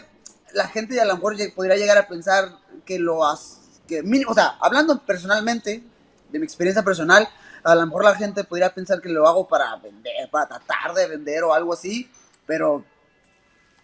la 0.53 0.69
gente 0.69 0.99
a 1.01 1.05
lo 1.05 1.17
mejor 1.17 1.37
podría 1.55 1.77
llegar 1.77 1.99
a 1.99 2.07
pensar 2.07 2.57
que 2.87 2.99
lo 2.99 3.27
has, 3.27 3.59
que 3.89 4.01
o 4.27 4.35
sea, 4.35 4.57
hablando 4.61 5.05
personalmente, 5.05 5.83
de 6.31 6.39
mi 6.39 6.45
experiencia 6.45 6.85
personal, 6.85 7.29
a 7.65 7.75
lo 7.75 7.85
mejor 7.85 8.05
la 8.05 8.15
gente 8.15 8.45
podría 8.45 8.73
pensar 8.73 9.01
que 9.01 9.09
lo 9.09 9.27
hago 9.27 9.49
para 9.49 9.75
vender, 9.77 10.31
para 10.31 10.47
tratar 10.47 10.95
de 10.95 11.09
vender 11.09 11.43
o 11.43 11.53
algo 11.53 11.73
así, 11.73 12.09
pero, 12.47 12.85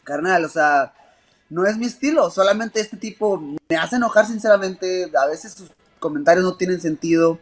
carnal, 0.05 0.45
o 0.45 0.49
sea, 0.49 0.95
no 1.51 1.67
es 1.67 1.77
mi 1.77 1.87
estilo, 1.87 2.31
solamente 2.31 2.81
este 2.81 2.97
tipo 2.97 3.39
me 3.69 3.77
hace 3.77 3.97
enojar 3.97 4.27
sinceramente, 4.27 5.11
a 5.17 5.27
veces 5.27 5.55
sus 5.55 5.71
comentarios 5.99 6.45
no 6.45 6.57
tienen 6.57 6.81
sentido. 6.81 7.39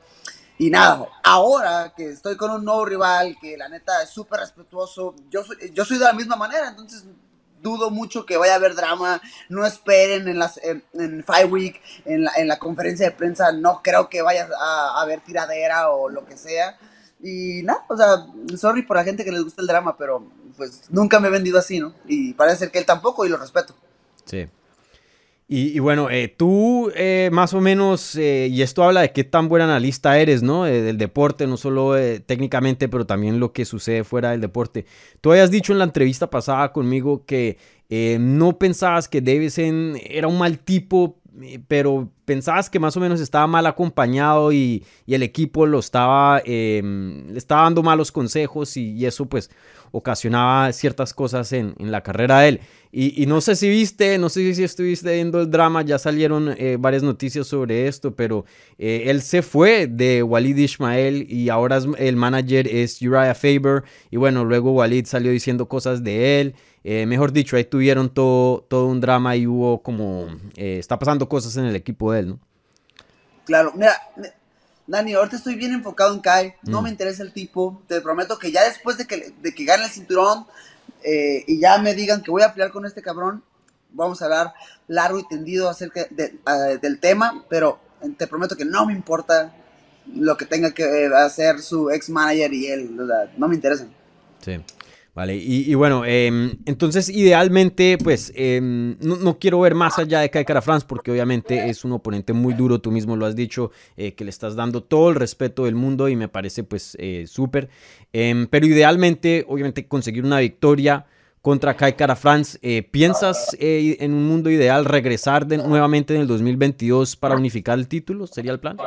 Y 0.59 0.71
nada, 0.71 1.09
ahora 1.25 1.92
que 1.97 2.11
estoy 2.11 2.37
con 2.37 2.50
un 2.50 2.64
nuevo 2.64 2.85
rival, 2.85 3.37
que 3.40 3.56
la 3.56 3.68
neta 3.68 4.02
es 4.02 4.11
súper 4.11 4.40
respetuoso, 4.40 5.14
yo 5.30 5.42
soy, 5.42 5.56
yo 5.73 5.85
soy 5.85 5.99
de 5.99 6.04
la 6.04 6.12
misma 6.12 6.37
manera, 6.37 6.68
entonces 6.68 7.04
dudo 7.61 7.90
mucho 7.90 8.26
que 8.26 8.37
vaya 8.37 8.52
a 8.52 8.56
haber 8.56 8.75
drama, 8.75 9.21
no 9.49 9.64
esperen 9.64 10.28
en, 10.28 10.38
las, 10.38 10.61
en, 10.62 10.85
Five 11.25 11.47
Week, 11.47 11.80
en 12.04 12.25
la, 12.25 12.32
en 12.37 12.49
la, 12.49 12.59
conferencia 12.59 13.06
de 13.06 13.16
prensa, 13.16 13.52
no 13.52 13.80
creo 13.82 14.09
que 14.09 14.21
vaya 14.23 14.49
a, 14.61 14.99
a 14.99 15.02
haber 15.02 15.21
tiradera 15.21 15.90
o 15.90 16.09
lo 16.09 16.25
que 16.26 16.37
sea. 16.37 16.76
Y 17.23 17.62
nada, 17.62 17.85
o 17.88 17.97
sea, 17.97 18.26
sorry 18.56 18.82
por 18.82 18.97
la 18.97 19.04
gente 19.04 19.25
que 19.25 19.30
les 19.30 19.44
gusta 19.44 19.62
el 19.62 19.68
drama, 19.68 19.97
pero 19.97 20.26
pues 20.56 20.85
nunca 20.90 21.21
me 21.21 21.28
he 21.28 21.30
vendido 21.30 21.59
así, 21.59 21.78
¿no? 21.78 21.94
Y 22.06 22.35
parece 22.35 22.59
ser 22.59 22.71
que 22.71 22.78
él 22.78 22.87
tampoco 22.87 23.25
y 23.25 23.28
lo 23.28 23.37
respeto. 23.37 23.75
Sí. 24.25 24.47
Y, 25.55 25.81
bueno, 25.81 26.09
eh, 26.09 26.35
tú 26.35 26.91
eh, 26.97 27.29
más 27.31 27.52
o 27.52 27.61
menos, 27.61 28.17
eh, 28.17 28.49
y 28.50 28.62
esto 28.62 28.85
habla 28.85 29.02
de 29.02 29.12
qué 29.12 29.23
tan 29.23 29.50
buen 29.50 29.61
analista 29.61 30.19
eres, 30.19 30.43
¿no? 30.43 30.64
del 30.64 30.97
deporte, 30.97 31.47
no 31.47 31.59
solo 31.59 31.95
técnicamente, 32.25 32.88
pero 32.88 33.05
también 33.05 33.38
lo 33.38 33.52
que 33.52 33.67
sucede 33.67 34.02
fuera 34.02 34.31
del 34.31 34.41
deporte. 34.41 34.87
Tú 35.21 35.31
habías 35.31 35.50
dicho 35.50 35.75
en 35.75 35.79
la 35.81 35.85
entrevista 35.85 36.31
pasada 36.31 36.73
conmigo 36.73 37.26
que 37.26 37.59
no 38.19 38.59
pensabas 38.59 39.09
que 39.09 39.21
Davison 39.21 39.99
era 40.02 40.26
un 40.26 40.38
mal 40.38 40.59
tipo, 40.59 41.21
pero 41.67 42.11
pensabas 42.25 42.69
que 42.69 42.79
más 42.79 42.97
o 42.97 43.01
menos 43.01 43.21
estaba 43.21 43.47
mal 43.47 43.67
acompañado 43.67 44.53
y, 44.53 44.85
el 45.07 45.23
equipo 45.23 45.67
lo 45.67 45.79
estaba, 45.79 46.41
em, 46.45 47.29
le 47.29 47.39
estaba 47.39 47.62
dando 47.62 47.83
malos 47.83 48.11
consejos 48.12 48.77
y, 48.77 49.05
eso 49.05 49.27
pues 49.27 49.51
ocasionaba 49.91 50.73
ciertas 50.73 51.12
cosas 51.12 51.53
en, 51.53 51.75
la 51.79 52.03
carrera 52.03 52.41
de 52.41 52.49
él. 52.49 52.61
Y, 52.93 53.25
no 53.27 53.41
sé 53.41 53.57
si 53.57 53.71
viste, 53.71 54.19
no 54.19 54.29
sé 54.29 54.55
si 54.55 54.62
estuviste 54.62 55.15
viendo 55.15 55.41
el 55.41 55.51
drama, 55.51 55.83
ya 55.83 55.99
salieron 55.99 56.55
eh, 56.59 56.77
varias 56.79 57.03
noticias 57.03 57.47
sobre 57.47 57.89
esto, 57.89 58.15
pero 58.15 58.45
eh, 58.79 59.05
él 59.07 59.23
se 59.23 59.43
fue 59.43 59.87
de 59.87 60.23
Walid 60.23 60.57
Ismael 60.57 61.27
y 61.31 61.49
ahora 61.49 61.79
el 61.99 62.17
manager 62.17 62.69
es 62.69 63.01
Uriah 63.01 63.35
Faber 63.35 63.85
y 64.11 64.17
bueno, 64.17 64.45
luego 64.45 64.73
Walid 64.73 65.07
salió 65.07 65.33
diciendo 65.33 65.69
cosas 65.69 66.05
de 66.05 66.41
él. 66.41 66.55
Eh, 66.85 67.07
mejor 67.07 67.33
dicho, 67.33 67.57
ahí 67.57 67.65
tuvieron 67.65 68.12
todo, 68.12 68.62
todo 68.69 68.87
un 68.87 69.01
drama 69.01 69.37
y 69.37 69.47
hubo 69.47 69.83
como, 69.83 70.27
eh, 70.57 70.79
está 70.79 70.99
pasando 70.99 71.29
cosas 71.29 71.57
en 71.57 71.65
el 71.65 71.77
equipo 71.77 72.12
de 72.12 72.21
él, 72.21 72.29
¿no? 72.31 72.41
Claro, 73.45 73.73
mira, 73.75 73.93
Dani, 74.87 75.15
ahorita 75.15 75.37
estoy 75.37 75.55
bien 75.55 75.73
enfocado 75.73 76.12
en 76.12 76.21
Kai, 76.21 76.55
no 76.62 76.81
mm. 76.81 76.85
me 76.85 76.91
interesa 76.91 77.23
el 77.23 77.33
tipo, 77.33 77.81
te 77.87 78.01
prometo 78.01 78.39
que 78.39 78.51
ya 78.51 78.65
después 78.65 78.99
de 78.99 79.07
que, 79.07 79.33
de 79.41 79.55
que 79.55 79.65
gane 79.65 79.85
el 79.85 79.91
cinturón 79.91 80.47
eh, 81.05 81.45
y 81.47 81.61
ya 81.61 81.79
me 81.79 81.95
digan 81.95 82.23
que 82.23 82.31
voy 82.31 82.43
a 82.43 82.53
pelear 82.53 82.73
con 82.73 82.85
este 82.85 83.03
cabrón, 83.03 83.45
vamos 83.91 84.21
a 84.23 84.25
hablar 84.25 84.55
largo 84.89 85.19
y 85.19 85.29
tendido 85.29 85.69
acerca 85.69 86.07
del 86.81 86.99
tema, 86.99 87.45
pero 87.49 87.79
te 88.17 88.27
prometo 88.27 88.57
que 88.57 88.65
no 88.65 88.87
me 88.87 88.93
importa 88.93 89.55
lo 90.15 90.37
que 90.37 90.47
tenga 90.47 90.73
que 90.73 91.11
hacer 91.15 91.61
su 91.61 91.91
ex 91.91 92.09
manager 92.09 92.53
y 92.53 92.67
él, 92.67 92.97
no 93.37 93.49
me 93.49 93.55
interesan. 93.55 93.93
Sí. 94.41 94.61
Vale, 95.14 95.37
y, 95.37 95.75
bueno, 95.75 96.07
em, 96.07 96.57
entonces 96.64 97.11
idealmente, 97.11 97.99
pues 98.02 98.33
em, 98.35 98.97
no, 99.00 99.38
quiero 99.38 99.61
ver 99.61 99.75
más 99.75 99.99
allá 99.99 100.21
de 100.21 100.31
Kai 100.31 100.47
Cara 100.47 100.62
France 100.62 100.87
porque 100.88 101.11
obviamente 101.11 101.69
es 101.69 101.85
un 101.85 101.92
oponente 101.92 102.33
muy 102.33 102.54
duro, 102.54 102.81
tú 102.81 102.90
mismo 102.90 103.14
lo 103.14 103.26
has 103.26 103.37
dicho, 103.37 103.73
eh, 103.99 104.14
que 104.14 104.25
le 104.25 104.31
estás 104.31 104.57
dando 104.57 104.83
todo 104.83 105.11
el 105.11 105.16
respeto 105.16 105.66
del 105.66 105.75
mundo 105.75 106.09
y 106.09 106.16
me 106.16 106.28
parece 106.28 106.64
pues 106.64 106.97
eh, 106.99 107.26
súper. 107.28 107.69
Em, 108.14 108.47
pero 108.47 108.64
idealmente, 108.64 109.45
obviamente 109.49 109.87
conseguir 109.87 110.25
una 110.25 110.38
victoria 110.38 111.04
contra 111.42 111.76
Kai 111.76 111.95
Cara 111.95 112.16
France, 112.16 112.59
eh, 112.62 112.83
¿piensas 112.83 113.54
en 113.61 114.14
un 114.14 114.26
mundo 114.26 114.49
ideal 114.49 114.87
regresar 114.87 115.47
de, 115.47 115.59
nuevamente 115.59 116.14
en 116.14 116.23
el 116.23 116.26
2022 116.26 117.16
para 117.16 117.37
unificar 117.37 117.78
el 117.78 117.87
título? 117.87 118.26
¿Sería 118.26 118.52
el 118.52 118.61
plan? 118.61 118.78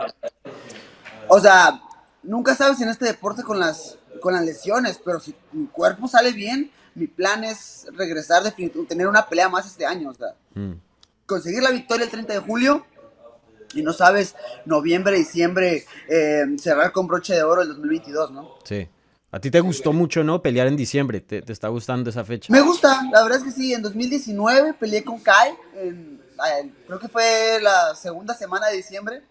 O 1.28 1.40
sea, 1.40 1.82
nunca 2.24 2.56
sabes 2.56 2.82
en 2.82 2.90
este 2.90 3.06
deporte 3.06 3.44
con 3.44 3.60
las 3.60 4.00
con 4.26 4.34
las 4.34 4.44
lesiones, 4.44 5.00
pero 5.06 5.20
si 5.20 5.36
mi 5.52 5.68
cuerpo 5.68 6.08
sale 6.08 6.32
bien, 6.32 6.72
mi 6.96 7.06
plan 7.06 7.44
es 7.44 7.86
regresar 7.94 8.42
tener 8.90 9.06
una 9.06 9.30
pelea 9.30 9.50
más 9.50 9.68
este 9.68 9.86
año, 9.86 10.10
o 10.10 10.14
sea, 10.16 10.30
mm. 10.56 10.72
conseguir 11.28 11.62
la 11.62 11.70
victoria 11.70 12.06
el 12.06 12.10
30 12.10 12.34
de 12.34 12.40
julio 12.40 12.88
y 13.76 13.84
no 13.84 13.94
sabes, 13.94 14.36
noviembre, 14.66 15.16
diciembre, 15.16 15.86
eh, 16.10 16.44
cerrar 16.58 16.92
con 16.92 17.06
broche 17.06 17.36
de 17.36 17.44
oro 17.44 17.62
el 17.62 17.68
2022, 17.68 18.32
¿no? 18.32 18.56
Sí. 18.64 18.90
A 19.30 19.40
ti 19.40 19.52
te 19.52 19.60
gustó 19.60 19.94
mucho, 19.94 20.24
¿no? 20.24 20.42
Pelear 20.42 20.66
en 20.66 20.76
diciembre. 20.76 21.22
¿Te, 21.22 21.44
está 21.52 21.68
gustando 21.68 22.10
esa 22.10 22.26
fecha? 22.26 22.52
Me 22.52 22.62
gusta, 22.62 23.04
la 23.12 23.22
verdad 23.22 23.38
es 23.38 23.44
que 23.44 23.52
sí. 23.52 23.76
En 23.76 23.84
2019 23.84 24.74
peleé 24.74 25.04
con 25.04 25.20
Kai. 25.20 25.54
creo 26.88 27.00
que 27.00 27.10
fue 27.10 27.60
la 27.62 27.94
segunda 27.94 28.34
semana 28.34 28.70
de 28.70 28.78
diciembre. 28.78 29.22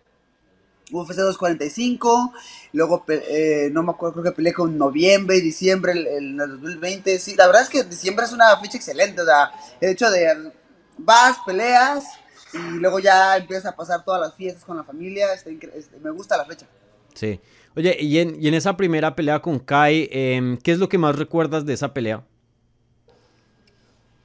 UFC 0.92 1.16
245, 1.16 2.32
luego 2.72 3.04
eh, 3.08 3.70
no 3.72 3.82
me 3.82 3.92
acuerdo, 3.92 4.14
creo 4.14 4.24
que 4.24 4.36
peleé 4.36 4.52
con 4.52 4.76
noviembre 4.76 5.36
y 5.36 5.40
diciembre 5.40 5.92
en 5.92 6.40
el, 6.40 6.60
2020. 6.60 7.18
Sí, 7.18 7.34
la 7.36 7.46
verdad 7.46 7.62
es 7.62 7.68
que 7.68 7.84
diciembre 7.84 8.26
es 8.26 8.32
una 8.32 8.56
fecha 8.58 8.76
excelente, 8.76 9.22
o 9.22 9.24
sea, 9.24 9.50
el 9.80 9.90
hecho 9.90 10.10
de 10.10 10.52
vas, 10.98 11.38
peleas 11.46 12.04
y 12.52 12.78
luego 12.78 12.98
ya 13.00 13.36
empiezas 13.36 13.66
a 13.66 13.76
pasar 13.76 14.04
todas 14.04 14.20
las 14.20 14.34
fiestas 14.34 14.64
con 14.64 14.76
la 14.76 14.84
familia, 14.84 15.32
este, 15.32 15.58
me 16.02 16.10
gusta 16.10 16.36
la 16.36 16.44
fecha. 16.44 16.66
Sí. 17.14 17.40
Oye, 17.76 17.96
y 17.98 18.18
en, 18.18 18.40
y 18.40 18.46
en 18.48 18.54
esa 18.54 18.76
primera 18.76 19.16
pelea 19.16 19.40
con 19.40 19.58
Kai, 19.58 20.08
em, 20.12 20.56
¿qué 20.58 20.72
es 20.72 20.78
lo 20.78 20.88
que 20.88 20.98
más 20.98 21.16
recuerdas 21.16 21.66
de 21.66 21.72
esa 21.72 21.92
pelea? 21.92 22.22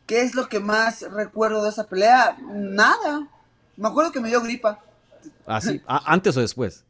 ¿Qué 0.05 0.21
es 0.21 0.35
lo 0.35 0.49
que 0.49 0.59
más 0.59 1.01
recuerdo 1.01 1.63
de 1.63 1.69
esa 1.69 1.87
pelea? 1.87 2.37
Nada. 2.51 3.27
Me 3.77 3.87
acuerdo 3.87 4.11
que 4.11 4.19
me 4.19 4.29
dio 4.29 4.41
gripa. 4.41 4.83
¿Ah, 5.45 5.61
sí? 5.61 5.81
¿Antes 5.87 6.35
o 6.37 6.41
después? 6.41 6.83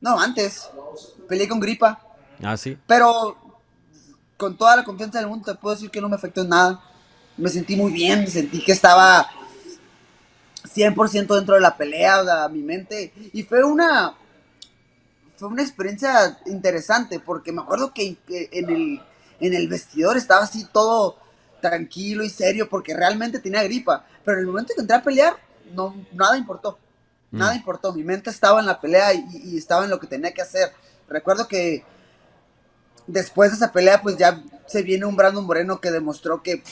No, 0.00 0.18
antes. 0.18 0.68
Peleé 1.28 1.48
con 1.48 1.60
gripa. 1.60 2.00
Ah, 2.42 2.56
sí. 2.56 2.78
Pero 2.86 3.36
con 4.36 4.56
toda 4.56 4.76
la 4.76 4.84
confianza 4.84 5.18
del 5.18 5.28
mundo 5.28 5.52
te 5.52 5.58
puedo 5.58 5.74
decir 5.74 5.90
que 5.90 6.00
no 6.00 6.08
me 6.08 6.16
afectó 6.16 6.42
en 6.42 6.48
nada. 6.50 6.80
Me 7.36 7.48
sentí 7.48 7.76
muy 7.76 7.92
bien, 7.92 8.28
sentí 8.28 8.62
que 8.62 8.72
estaba 8.72 9.28
100% 10.64 11.34
dentro 11.34 11.54
de 11.54 11.60
la 11.60 11.76
pelea, 11.76 12.20
o 12.20 12.24
sea, 12.24 12.48
mi 12.48 12.62
mente. 12.62 13.12
Y 13.32 13.42
fue 13.42 13.64
una 13.64 14.14
fue 15.36 15.48
una 15.48 15.62
experiencia 15.62 16.38
interesante 16.46 17.18
porque 17.18 17.52
me 17.52 17.62
acuerdo 17.62 17.92
que, 17.92 18.16
en, 18.28 18.70
el, 18.70 19.02
en 19.40 19.54
el 19.54 19.68
vestidor 19.68 20.16
estaba 20.16 20.44
así 20.44 20.66
todo 20.72 21.18
tranquilo 21.60 22.24
y 22.24 22.30
serio 22.30 22.68
porque 22.68 22.94
realmente 22.94 23.40
tenía 23.40 23.62
gripa. 23.62 24.06
Pero 24.24 24.38
en 24.38 24.42
el 24.42 24.46
momento 24.46 24.72
que 24.74 24.82
entré 24.82 24.96
a 24.96 25.02
pelear, 25.02 25.36
no, 25.72 25.94
nada 26.12 26.36
importó. 26.36 26.78
Nada 27.34 27.52
mm. 27.52 27.56
importó, 27.56 27.92
mi 27.92 28.04
mente 28.04 28.30
estaba 28.30 28.60
en 28.60 28.66
la 28.66 28.80
pelea 28.80 29.12
y, 29.12 29.56
estaba 29.56 29.84
en 29.84 29.90
lo 29.90 30.00
que 30.00 30.06
tenía 30.06 30.32
que 30.32 30.42
hacer. 30.42 30.72
Recuerdo 31.08 31.48
que 31.48 31.84
después 33.06 33.50
de 33.50 33.56
esa 33.56 33.72
pelea, 33.72 34.00
pues 34.00 34.16
ya 34.16 34.42
se 34.66 34.82
viene 34.82 35.04
un 35.04 35.16
Brandon 35.16 35.44
Moreno 35.44 35.80
que 35.80 35.90
demostró 35.90 36.42
que 36.42 36.62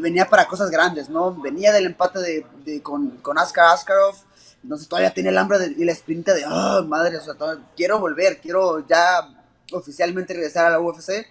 venía 0.00 0.28
para 0.28 0.46
cosas 0.46 0.70
grandes, 0.70 1.08
¿no? 1.08 1.34
Venía 1.34 1.72
del 1.72 1.86
empate 1.86 2.18
de, 2.18 2.82
con, 2.82 3.16
con 3.18 3.38
Askar 3.38 3.72
Askarov, 3.72 4.16
entonces 4.62 4.88
todavía 4.88 5.14
tiene 5.14 5.30
el 5.30 5.38
hambre 5.38 5.58
y 5.76 5.84
la 5.84 5.92
espinita 5.92 6.34
de, 6.34 6.44
oh, 6.46 6.84
madre, 6.84 7.16
o 7.16 7.22
sea, 7.22 7.34
quiero 7.76 8.00
volver, 8.00 8.40
quiero 8.40 8.86
ya 8.86 9.30
oficialmente 9.72 10.34
regresar 10.34 10.66
a 10.66 10.70
la 10.70 10.80
UFC. 10.80 11.26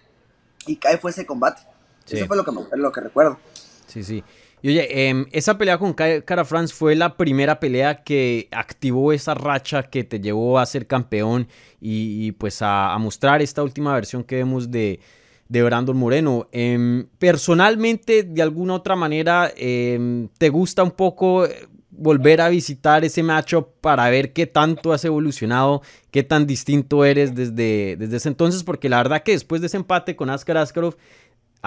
Y 0.65 0.75
cae 0.75 0.97
fue 0.97 1.11
ese 1.11 1.25
combate. 1.25 1.61
Eso 2.09 2.25
fue 2.27 2.37
lo 2.37 2.43
que, 2.43 2.51
lo 2.77 2.91
que 2.91 3.01
recuerdo. 3.01 3.39
Sí, 3.87 4.03
sí. 4.03 4.23
Y 4.61 4.69
oye, 4.69 5.09
em, 5.09 5.25
esa 5.31 5.57
pelea 5.57 5.77
con 5.77 5.93
Cara 5.93 6.45
France 6.45 6.73
fue 6.73 6.95
la 6.95 7.15
primera 7.15 7.59
pelea 7.59 8.03
que 8.03 8.47
activó 8.51 9.13
esa 9.13 9.35
racha 9.35 9.83
que 9.83 10.03
te 10.03 10.19
llevó 10.19 10.57
a 10.57 10.65
ser 10.65 10.87
campeón 10.87 11.47
y, 11.79 12.31
pues 12.33 12.61
a, 12.61 12.97
mostrar 12.99 13.41
esta 13.41 13.61
última 13.61 13.93
versión 13.93 14.23
que 14.23 14.37
vemos 14.37 14.71
de, 14.71 14.99
de 15.47 15.63
Brandon 15.63 15.95
Moreno. 15.95 16.47
Em, 16.51 17.05
personalmente, 17.19 18.23
de 18.23 18.41
alguna 18.41 18.73
otra 18.73 18.95
manera, 18.95 19.51
em, 19.55 20.27
¿te 20.39 20.49
gusta 20.49 20.81
un 20.83 20.91
poco 20.91 21.45
eh, 21.45 21.67
volver 21.91 22.41
a 22.41 22.49
visitar 22.49 23.05
ese 23.05 23.21
matchup 23.21 23.67
para 23.79 24.09
ver 24.09 24.33
qué 24.33 24.47
tanto 24.47 24.91
has 24.91 25.05
evolucionado, 25.05 25.83
qué 26.09 26.23
tan 26.23 26.47
distinto 26.47 27.05
eres 27.05 27.35
desde, 27.35 27.95
desde 27.95 28.17
ese 28.17 28.29
entonces? 28.29 28.63
Porque 28.63 28.89
la 28.89 28.97
verdad 28.97 29.21
que 29.21 29.33
después 29.33 29.61
de 29.61 29.67
ese 29.67 29.77
empate 29.77 30.15
con 30.15 30.31
Askar 30.31 30.57
Askarov 30.57 30.97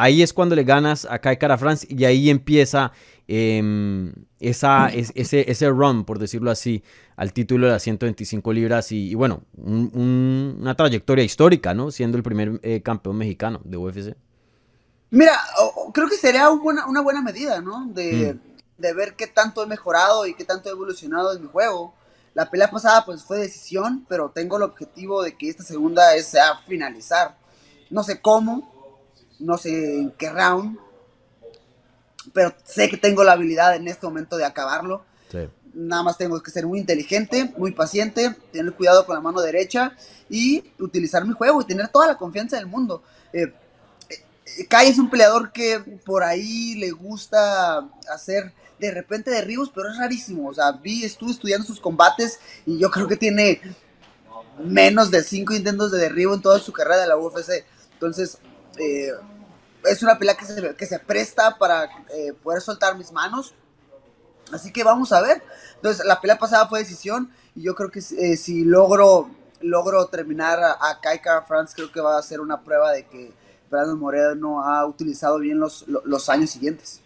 Ahí 0.00 0.22
es 0.22 0.32
cuando 0.32 0.56
le 0.56 0.64
ganas 0.64 1.06
a 1.10 1.18
Kai 1.18 1.36
Cara 1.36 1.58
France 1.58 1.86
y 1.90 2.06
ahí 2.06 2.30
empieza 2.30 2.90
em, 3.28 4.14
esa, 4.38 4.88
ese, 4.88 5.44
ese 5.50 5.68
run, 5.68 6.06
por 6.06 6.18
decirlo 6.18 6.50
así, 6.50 6.82
al 7.16 7.34
título 7.34 7.66
de 7.66 7.72
las 7.74 7.82
125 7.82 8.50
libras 8.54 8.92
y, 8.92 9.14
bueno, 9.14 9.42
una 9.58 10.74
trayectoria 10.74 11.22
histórica, 11.22 11.74
¿no? 11.74 11.90
Siendo 11.90 12.16
el 12.16 12.22
primer 12.22 12.58
eh, 12.62 12.80
campeón 12.80 13.18
mexicano 13.18 13.60
de 13.62 13.76
UFC. 13.76 14.16
Mira, 15.10 15.38
creo 15.92 16.08
que 16.08 16.16
sería 16.16 16.48
una 16.48 17.02
buena 17.02 17.20
medida, 17.20 17.60
¿no? 17.60 17.84
De, 17.88 18.32
mm. 18.32 18.80
de, 18.80 18.94
ver 18.94 19.16
qué 19.16 19.26
tanto 19.26 19.62
he 19.62 19.66
mejorado 19.66 20.26
y 20.26 20.32
qué 20.32 20.46
tanto 20.46 20.70
he 20.70 20.72
evolucionado 20.72 21.34
en 21.34 21.42
mi 21.42 21.48
juego. 21.48 21.92
La 22.32 22.48
pelea 22.48 22.70
pasada 22.70 23.04
pues 23.04 23.22
fue 23.22 23.36
decisión, 23.36 24.06
pero 24.08 24.30
tengo 24.30 24.56
el 24.56 24.62
objetivo 24.62 25.22
de 25.22 25.36
que 25.36 25.50
esta 25.50 25.62
segunda 25.62 26.18
sea 26.22 26.56
finalizar. 26.66 27.36
No 27.90 28.02
sé 28.02 28.22
cómo, 28.22 28.69
no 29.40 29.58
sé 29.58 30.00
en 30.00 30.10
qué 30.12 30.30
round, 30.30 30.78
pero 32.32 32.54
sé 32.64 32.88
que 32.88 32.96
tengo 32.96 33.24
la 33.24 33.32
habilidad 33.32 33.74
en 33.74 33.88
este 33.88 34.06
momento 34.06 34.36
de 34.36 34.44
acabarlo. 34.44 35.04
Nada 35.72 36.02
más 36.02 36.18
tengo 36.18 36.42
que 36.42 36.50
ser 36.50 36.66
muy 36.66 36.80
inteligente, 36.80 37.52
muy 37.56 37.72
paciente, 37.72 38.34
tener 38.52 38.72
cuidado 38.74 39.06
con 39.06 39.14
la 39.14 39.20
mano 39.20 39.40
derecha 39.40 39.96
y 40.28 40.64
utilizar 40.80 41.24
mi 41.24 41.32
juego 41.32 41.60
y 41.60 41.64
tener 41.64 41.88
toda 41.88 42.08
la 42.08 42.16
confianza 42.16 42.56
del 42.56 42.66
mundo. 42.66 43.02
Eh, 43.32 43.52
eh, 44.08 44.66
Kai 44.66 44.88
es 44.88 44.98
un 44.98 45.08
peleador 45.08 45.52
que 45.52 45.78
por 46.04 46.24
ahí 46.24 46.74
le 46.74 46.90
gusta 46.90 47.88
hacer 48.12 48.52
de 48.80 48.90
repente 48.90 49.30
derribos, 49.30 49.70
pero 49.72 49.90
es 49.90 49.98
rarísimo. 49.98 50.48
O 50.48 50.54
sea, 50.54 50.72
vi, 50.72 51.04
estuve 51.04 51.30
estudiando 51.30 51.66
sus 51.66 51.78
combates 51.78 52.40
y 52.66 52.78
yo 52.78 52.90
creo 52.90 53.06
que 53.06 53.16
tiene 53.16 53.60
menos 54.64 55.10
de 55.10 55.22
cinco 55.22 55.54
intentos 55.54 55.92
de 55.92 55.98
derribo 55.98 56.34
en 56.34 56.42
toda 56.42 56.58
su 56.58 56.72
carrera 56.72 57.02
de 57.02 57.06
la 57.06 57.16
UFC. 57.16 57.64
Entonces, 57.92 58.38
eh, 58.80 59.12
es 59.84 60.02
una 60.02 60.18
pelea 60.18 60.36
que 60.36 60.44
se, 60.44 60.74
que 60.74 60.86
se 60.86 60.98
presta 60.98 61.56
para 61.58 61.84
eh, 61.84 62.32
poder 62.42 62.60
soltar 62.60 62.96
mis 62.96 63.12
manos. 63.12 63.54
Así 64.52 64.72
que 64.72 64.84
vamos 64.84 65.12
a 65.12 65.20
ver. 65.20 65.42
Entonces, 65.76 66.04
la 66.04 66.20
pelea 66.20 66.38
pasada 66.38 66.68
fue 66.68 66.80
decisión. 66.80 67.30
Y 67.54 67.62
yo 67.62 67.74
creo 67.74 67.90
que 67.90 68.00
eh, 68.00 68.36
si 68.36 68.64
logro, 68.64 69.30
logro 69.60 70.06
terminar 70.06 70.58
a, 70.62 71.00
Kai 71.00 71.20
Kara 71.20 71.42
France, 71.42 71.74
creo 71.74 71.90
que 71.90 72.00
va 72.00 72.18
a 72.18 72.22
ser 72.22 72.40
una 72.40 72.60
prueba 72.60 72.92
de 72.92 73.06
que 73.06 73.32
Brandon 73.70 73.98
Moreno 73.98 74.64
ha 74.64 74.86
utilizado 74.86 75.38
bien 75.38 75.58
los, 75.58 75.84
los 75.86 76.28
años 76.28 76.50
siguientes. 76.50 77.00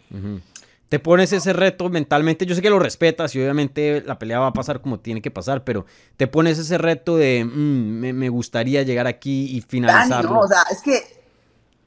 te 0.88 0.98
pones 0.98 1.32
ese 1.32 1.52
reto 1.52 1.88
mentalmente. 1.88 2.46
Yo 2.46 2.54
sé 2.54 2.62
que 2.62 2.70
lo 2.70 2.78
respetas 2.78 3.34
y 3.34 3.40
obviamente 3.40 4.02
la 4.06 4.18
pelea 4.18 4.38
va 4.38 4.48
a 4.48 4.52
pasar 4.52 4.80
como 4.80 5.00
tiene 5.00 5.22
que 5.22 5.30
pasar, 5.30 5.64
pero 5.64 5.86
te 6.16 6.26
pones 6.26 6.58
ese 6.58 6.78
reto 6.78 7.16
de 7.16 7.44
mm, 7.44 8.12
me, 8.14 8.28
gustaría 8.28 8.82
llegar 8.82 9.06
aquí 9.06 9.56
y 9.56 9.60
finalizarlo. 9.60 10.30
no, 10.30 10.40
o 10.40 10.48
sea, 10.48 10.62
es 10.70 10.80
que 10.82 11.23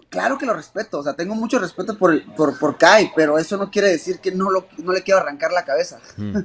claro 0.09 0.37
que 0.37 0.45
lo 0.45 0.53
respeto, 0.53 0.99
o 0.99 1.03
sea, 1.03 1.13
tengo 1.13 1.35
mucho 1.35 1.59
respeto 1.59 1.97
por, 1.97 2.23
por, 2.35 2.57
por 2.57 2.77
Kai, 2.77 3.11
pero 3.15 3.37
eso 3.37 3.57
no 3.57 3.69
quiere 3.69 3.89
decir 3.89 4.19
que 4.19 4.31
no, 4.31 4.49
lo, 4.49 4.67
no 4.77 4.91
le 4.91 5.03
quiero 5.03 5.19
arrancar 5.19 5.51
la 5.51 5.65
cabeza. 5.65 5.99
Mm. 6.17 6.37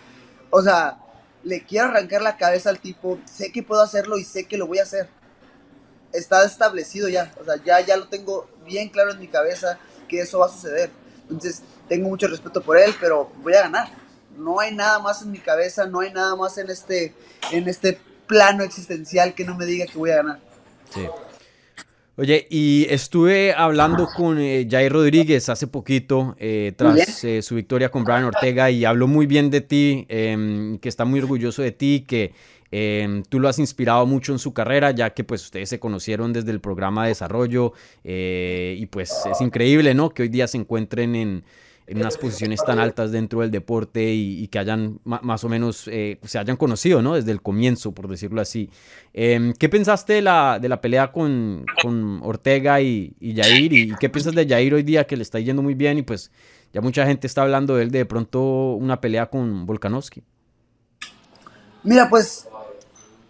o 0.50 0.62
sea, 0.62 0.98
le 1.42 1.64
quiero 1.64 1.88
arrancar 1.88 2.22
la 2.22 2.36
cabeza 2.36 2.70
al 2.70 2.80
tipo, 2.80 3.18
sé 3.24 3.52
que 3.52 3.62
puedo 3.62 3.82
hacerlo 3.82 4.18
y 4.18 4.24
sé 4.24 4.46
que 4.46 4.56
lo 4.56 4.66
voy 4.66 4.78
a 4.78 4.84
hacer. 4.84 5.08
Está 6.12 6.44
establecido 6.44 7.08
ya, 7.08 7.32
o 7.40 7.44
sea, 7.44 7.56
ya, 7.64 7.80
ya 7.80 7.96
lo 7.96 8.08
tengo 8.08 8.48
bien 8.64 8.88
claro 8.88 9.12
en 9.12 9.18
mi 9.18 9.28
cabeza 9.28 9.78
que 10.08 10.20
eso 10.20 10.38
va 10.38 10.46
a 10.46 10.50
suceder. 10.50 10.90
Entonces, 11.22 11.62
tengo 11.88 12.08
mucho 12.08 12.28
respeto 12.28 12.62
por 12.62 12.78
él, 12.78 12.94
pero 13.00 13.30
voy 13.42 13.54
a 13.54 13.62
ganar. 13.62 13.88
No 14.36 14.60
hay 14.60 14.74
nada 14.74 14.98
más 14.98 15.22
en 15.22 15.30
mi 15.30 15.38
cabeza, 15.38 15.86
no 15.86 16.00
hay 16.00 16.12
nada 16.12 16.34
más 16.36 16.58
en 16.58 16.70
este, 16.70 17.14
en 17.50 17.68
este 17.68 17.98
plano 18.26 18.62
existencial 18.62 19.34
que 19.34 19.44
no 19.44 19.54
me 19.54 19.66
diga 19.66 19.86
que 19.86 19.98
voy 19.98 20.10
a 20.10 20.16
ganar. 20.16 20.40
Sí. 20.92 21.06
Oye, 22.16 22.46
y 22.48 22.86
estuve 22.90 23.52
hablando 23.54 24.06
con 24.06 24.38
eh, 24.38 24.68
Jair 24.70 24.92
Rodríguez 24.92 25.48
hace 25.48 25.66
poquito, 25.66 26.36
eh, 26.38 26.72
tras 26.76 27.24
eh, 27.24 27.42
su 27.42 27.56
victoria 27.56 27.88
con 27.88 28.04
Brian 28.04 28.22
Ortega, 28.22 28.70
y 28.70 28.84
habló 28.84 29.08
muy 29.08 29.26
bien 29.26 29.50
de 29.50 29.60
ti, 29.60 30.06
em, 30.08 30.78
que 30.78 30.88
está 30.88 31.04
muy 31.04 31.18
orgulloso 31.18 31.62
de 31.62 31.72
ti, 31.72 32.04
que 32.06 32.32
em, 32.70 33.24
tú 33.24 33.40
lo 33.40 33.48
has 33.48 33.58
inspirado 33.58 34.06
mucho 34.06 34.30
en 34.30 34.38
su 34.38 34.54
carrera, 34.54 34.92
ya 34.92 35.10
que 35.10 35.24
pues 35.24 35.42
ustedes 35.42 35.68
se 35.68 35.80
conocieron 35.80 36.32
desde 36.32 36.52
el 36.52 36.60
programa 36.60 37.02
de 37.02 37.08
desarrollo, 37.08 37.72
y 38.04 38.86
pues 38.86 39.12
es 39.28 39.40
increíble, 39.40 39.92
¿no? 39.94 40.10
Que 40.10 40.22
hoy 40.22 40.28
día 40.28 40.46
se 40.46 40.58
encuentren 40.58 41.16
en 41.16 41.44
en 41.86 41.98
unas 41.98 42.16
posiciones 42.16 42.60
tan 42.64 42.78
altas 42.78 43.12
dentro 43.12 43.40
del 43.40 43.50
deporte 43.50 44.12
y, 44.12 44.48
que 44.48 44.58
hayan 44.58 45.00
más 45.04 45.44
o 45.44 45.48
menos 45.48 45.86
eh, 45.88 46.18
se 46.24 46.38
hayan 46.38 46.56
conocido, 46.56 47.02
¿no? 47.02 47.14
Desde 47.14 47.30
el 47.30 47.42
comienzo, 47.42 47.92
por 47.92 48.08
decirlo 48.08 48.40
así. 48.40 48.70
Em, 49.12 49.52
¿Qué 49.52 49.68
pensaste 49.68 50.14
de 50.14 50.22
la, 50.22 50.58
de 50.60 50.68
la 50.68 50.80
pelea 50.80 51.12
con, 51.12 51.66
con 51.82 52.20
Ortega 52.22 52.80
y, 52.80 53.14
y, 53.20 53.34
Jair? 53.36 53.72
¿Y 53.72 53.94
qué 54.00 54.08
piensas 54.08 54.34
de 54.34 54.48
Jair 54.48 54.74
hoy 54.74 54.82
día 54.82 55.06
que 55.06 55.16
le 55.16 55.22
está 55.22 55.38
yendo 55.40 55.62
muy 55.62 55.74
bien 55.74 55.98
y 55.98 56.02
pues 56.02 56.30
ya 56.72 56.80
mucha 56.80 57.06
gente 57.06 57.26
está 57.26 57.42
hablando 57.42 57.76
de 57.76 57.82
él 57.82 57.90
de, 57.90 57.98
de 57.98 58.06
pronto 58.06 58.72
una 58.74 59.00
pelea 59.00 59.26
con 59.26 59.66
Volkanovski? 59.66 60.22
Mira, 61.82 62.08
pues 62.08 62.48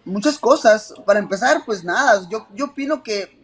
muchas 0.05 0.39
cosas. 0.39 0.93
Para 1.05 1.19
empezar, 1.19 1.63
pues 1.65 1.83
nada, 1.83 2.27
yo, 2.29 2.47
yo 2.53 2.65
opino 2.65 3.03
que 3.03 3.37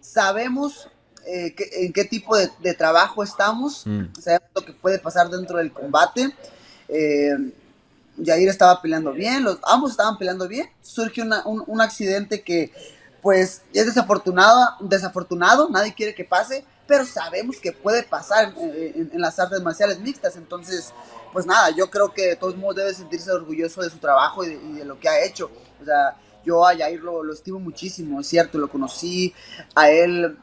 sabemos 0.00 0.88
eh, 1.26 1.54
en 1.72 1.92
qué 1.92 2.04
tipo 2.04 2.36
de, 2.36 2.74
trabajo 2.74 3.22
estamos, 3.22 3.86
mm. 3.86 4.20
sabemos 4.20 4.48
lo 4.54 4.64
que 4.64 4.72
puede 4.72 4.98
pasar 4.98 5.28
dentro 5.30 5.58
del 5.58 5.72
combate. 5.72 6.34
Eh, 6.88 7.36
Jair 8.22 8.48
estaba 8.48 8.80
peleando 8.82 9.12
bien, 9.12 9.44
los, 9.44 9.58
ambos 9.62 9.92
estaban 9.92 10.18
peleando 10.18 10.48
bien. 10.48 10.68
Surge 10.82 11.22
un, 11.22 11.80
accidente 11.80 12.42
que, 12.42 12.72
pues, 13.22 13.62
es 13.72 13.86
desafortunado, 13.86 14.76
desafortunado, 14.80 15.68
nadie 15.70 15.94
quiere 15.94 16.14
que 16.14 16.24
pase, 16.24 16.64
pero 16.86 17.06
sabemos 17.06 17.58
que 17.58 17.72
puede 17.72 18.02
pasar 18.02 18.52
en, 18.56 19.10
las 19.20 19.38
artes 19.38 19.62
marciales 19.62 20.00
mixtas. 20.00 20.36
Entonces, 20.36 20.92
pues 21.32 21.46
nada, 21.46 21.70
yo 21.70 21.88
creo 21.88 22.12
que 22.12 22.28
de 22.28 22.36
todos 22.36 22.56
modos 22.56 22.76
debe 22.76 22.94
sentirse 22.94 23.30
orgulloso 23.30 23.80
de 23.80 23.90
su 23.90 23.98
trabajo 23.98 24.44
y 24.44 24.56
de, 24.56 24.84
lo 24.84 24.98
que 24.98 25.08
ha 25.08 25.24
hecho. 25.24 25.50
O 25.80 25.84
sea, 25.84 26.16
yo 26.44 26.66
a 26.66 26.76
Jair 26.76 27.00
lo, 27.00 27.22
lo 27.22 27.32
estimo 27.32 27.60
muchísimo, 27.60 28.20
es 28.20 28.26
cierto, 28.26 28.58
lo 28.58 28.68
conocí 28.68 29.32
a 29.74 29.88
él 29.88 30.36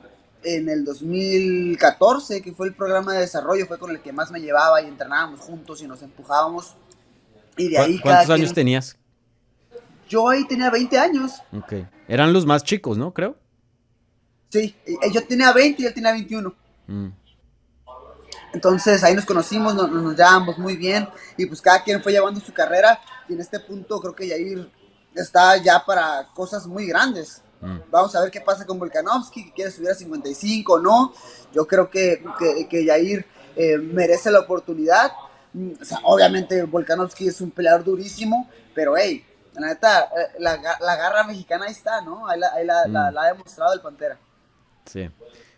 en 0.43 0.69
el 0.69 0.86
2014, 0.86 2.41
que 2.41 2.53
fue 2.53 2.67
el 2.67 2.75
programa 2.75 3.13
de 3.13 3.22
desarrollo, 3.22 3.65
fue 3.65 3.77
con 3.77 3.91
el 3.91 4.01
que 4.01 4.13
más 4.13 4.31
me 4.31 4.39
llevaba 4.39 4.81
y 4.81 4.88
entrenábamos 4.88 5.39
juntos 5.41 5.81
y 5.81 5.88
nos 5.88 6.01
empujábamos. 6.01 6.75
Y 7.58 7.69
de 7.69 7.77
ahí 7.77 8.00
¿Cuántos 8.00 8.29
años 8.29 8.53
tenías? 8.53 8.98
Yo 10.08 10.27
ahí 10.29 10.48
tenía 10.48 10.69
20 10.69 10.98
años. 10.98 11.34
Ok. 11.51 11.74
Eran 12.08 12.34
los 12.34 12.46
más 12.46 12.63
chicos, 12.63 12.98
¿no? 12.98 13.13
Creo. 13.13 13.38
Sí, 14.50 14.75
yo 15.13 15.24
tenía 15.27 15.53
20 15.53 15.81
y 15.81 15.86
él 15.86 15.93
tenía 15.93 16.12
21. 16.12 16.55
Mm. 16.88 17.08
Entonces 18.53 19.03
ahí 19.03 19.13
nos 19.13 19.25
conocimos, 19.25 19.75
nos, 19.75 19.92
nos, 19.92 20.16
llevamos 20.16 20.57
muy 20.57 20.75
bien 20.75 21.07
y 21.37 21.46
pues 21.46 21.61
cada 21.61 21.83
quien 21.83 22.01
fue 22.01 22.11
llevando 22.11 22.40
su 22.40 22.51
carrera 22.51 23.00
y 23.27 23.33
en 23.33 23.42
este 23.42 23.59
punto 23.59 24.00
creo 24.00 24.16
que 24.16 24.27
Yair 24.27 24.72
está 25.13 25.57
ya 25.57 25.85
para 25.85 26.29
cosas 26.33 26.66
muy 26.66 26.87
grandes. 26.87 27.44
Mm. 27.61 27.79
Vamos 27.91 28.15
a 28.15 28.22
ver 28.22 28.31
qué 28.31 28.41
pasa 28.41 28.65
con 28.65 28.79
Volkanovski, 28.79 29.45
que 29.45 29.53
quiere 29.53 29.72
subir 29.72 29.89
a 29.89 29.95
55 29.95 30.74
o 30.74 30.79
no. 30.79 31.13
Yo 31.53 31.67
creo 31.67 31.89
que, 31.89 32.24
que, 32.37 32.67
que 32.67 32.85
Jair 32.85 33.25
eh, 33.55 33.77
merece 33.77 34.31
la 34.31 34.39
oportunidad. 34.39 35.11
Mm, 35.53 35.72
obviamente 36.03 36.63
Volkanovski 36.63 37.27
es 37.27 37.41
un 37.41 37.51
peleador 37.51 37.83
durísimo, 37.83 38.50
pero 38.74 38.95
hey, 38.98 39.25
la 39.55 39.67
neta, 39.67 40.03
eh, 40.03 40.39
la, 40.39 40.55
garra 40.95 41.24
mexicana 41.25 41.65
ahí 41.65 41.72
está, 41.72 42.01
¿no? 42.01 42.27
Ahí, 42.27 42.39
la, 42.39 42.87
mm. 42.87 43.13
la, 43.13 43.22
ha 43.22 43.27
demostrado 43.33 43.74
el 43.74 43.81
Pantera. 43.81 44.17
Sí. 44.85 45.09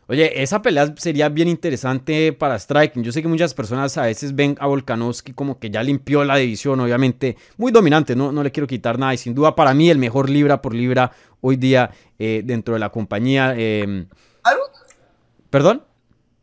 Oye, 0.07 0.41
esa 0.43 0.61
pelea 0.61 0.93
sería 0.97 1.29
bien 1.29 1.47
interesante 1.47 2.33
para 2.33 2.59
Striking. 2.59 3.01
Yo 3.01 3.13
sé 3.13 3.21
que 3.21 3.29
muchas 3.29 3.53
personas 3.53 3.97
a 3.97 4.03
veces 4.03 4.35
ven 4.35 4.57
a 4.59 4.67
Volkanovski 4.67 5.31
como 5.31 5.57
que 5.57 5.69
ya 5.69 5.81
limpió 5.83 6.25
la 6.25 6.35
división, 6.35 6.81
obviamente. 6.81 7.37
Muy 7.55 7.71
dominante, 7.71 8.13
no, 8.13 8.31
no 8.33 8.43
le 8.43 8.51
quiero 8.51 8.67
quitar 8.67 8.99
nada. 8.99 9.13
Y 9.13 9.17
sin 9.17 9.33
duda 9.33 9.55
para 9.55 9.73
mí 9.73 9.89
el 9.89 9.99
mejor 9.99 10.29
libra 10.29 10.61
por 10.61 10.73
libra 10.73 11.13
hoy 11.41 11.57
día 11.57 11.91
eh, 12.17 12.41
dentro 12.45 12.73
de 12.73 12.79
la 12.79 12.89
compañía. 12.89 13.53
Eh, 13.57 14.05
¿Perdón? 15.49 15.83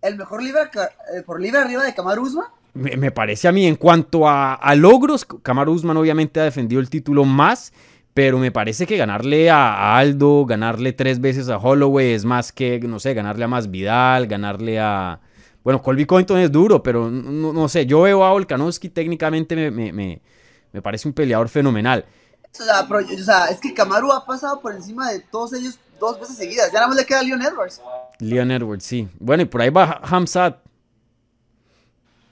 ¿El 0.02 0.16
mejor 0.16 0.42
libra 0.42 0.70
eh, 1.16 1.22
por 1.22 1.40
libra 1.40 1.62
arriba 1.62 1.82
de 1.82 1.94
Kamaru 1.94 2.22
Usman? 2.22 2.46
Me, 2.74 3.10
parece 3.10 3.48
a 3.48 3.52
mí, 3.52 3.66
en 3.66 3.74
cuanto 3.74 4.28
a, 4.28 4.54
a 4.54 4.74
logros, 4.76 5.24
Kamaru 5.24 5.72
Usman 5.72 5.96
obviamente 5.96 6.38
ha 6.38 6.44
defendido 6.44 6.80
el 6.80 6.90
título 6.90 7.24
más 7.24 7.72
pero 8.18 8.36
me 8.40 8.50
parece 8.50 8.84
que 8.84 8.96
ganarle 8.96 9.48
a 9.48 9.96
Aldo, 9.96 10.44
ganarle 10.44 10.92
tres 10.92 11.20
veces 11.20 11.48
a 11.48 11.56
Holloway 11.56 12.14
es 12.14 12.24
más 12.24 12.50
que, 12.50 12.80
no 12.80 12.98
sé, 12.98 13.14
ganarle 13.14 13.44
a 13.44 13.46
Más 13.46 13.70
Vidal, 13.70 14.26
ganarle 14.26 14.80
a... 14.80 15.20
Bueno, 15.62 15.80
Colby 15.80 16.04
Covington 16.04 16.40
es 16.40 16.50
duro, 16.50 16.82
pero 16.82 17.08
no, 17.08 17.68
sé, 17.68 17.86
yo 17.86 18.00
veo 18.00 18.24
a 18.24 18.32
Volkanovski 18.32 18.88
técnicamente 18.88 19.70
me, 19.70 19.92
me, 19.92 20.82
parece 20.82 21.06
un 21.06 21.14
peleador 21.14 21.48
fenomenal. 21.48 22.06
O 22.60 23.24
sea, 23.24 23.46
es 23.46 23.60
que 23.60 23.74
Kamaru 23.74 24.12
ha 24.12 24.24
pasado 24.24 24.60
por 24.60 24.74
encima 24.74 25.10
de 25.10 25.20
todos 25.20 25.52
ellos 25.52 25.78
dos 26.00 26.20
veces 26.20 26.36
seguidas. 26.36 26.68
Ya 26.68 26.74
nada 26.74 26.88
más 26.88 26.96
le 26.96 27.06
queda 27.06 27.20
a 27.20 27.22
Leon 27.22 27.42
Edwards. 27.42 27.80
Leon 28.18 28.50
Edwards, 28.50 28.84
sí. 28.84 29.08
Bueno, 29.18 29.42
y 29.42 29.46
por 29.46 29.62
ahí 29.62 29.70
va 29.70 30.00
Hamzat 30.02 30.58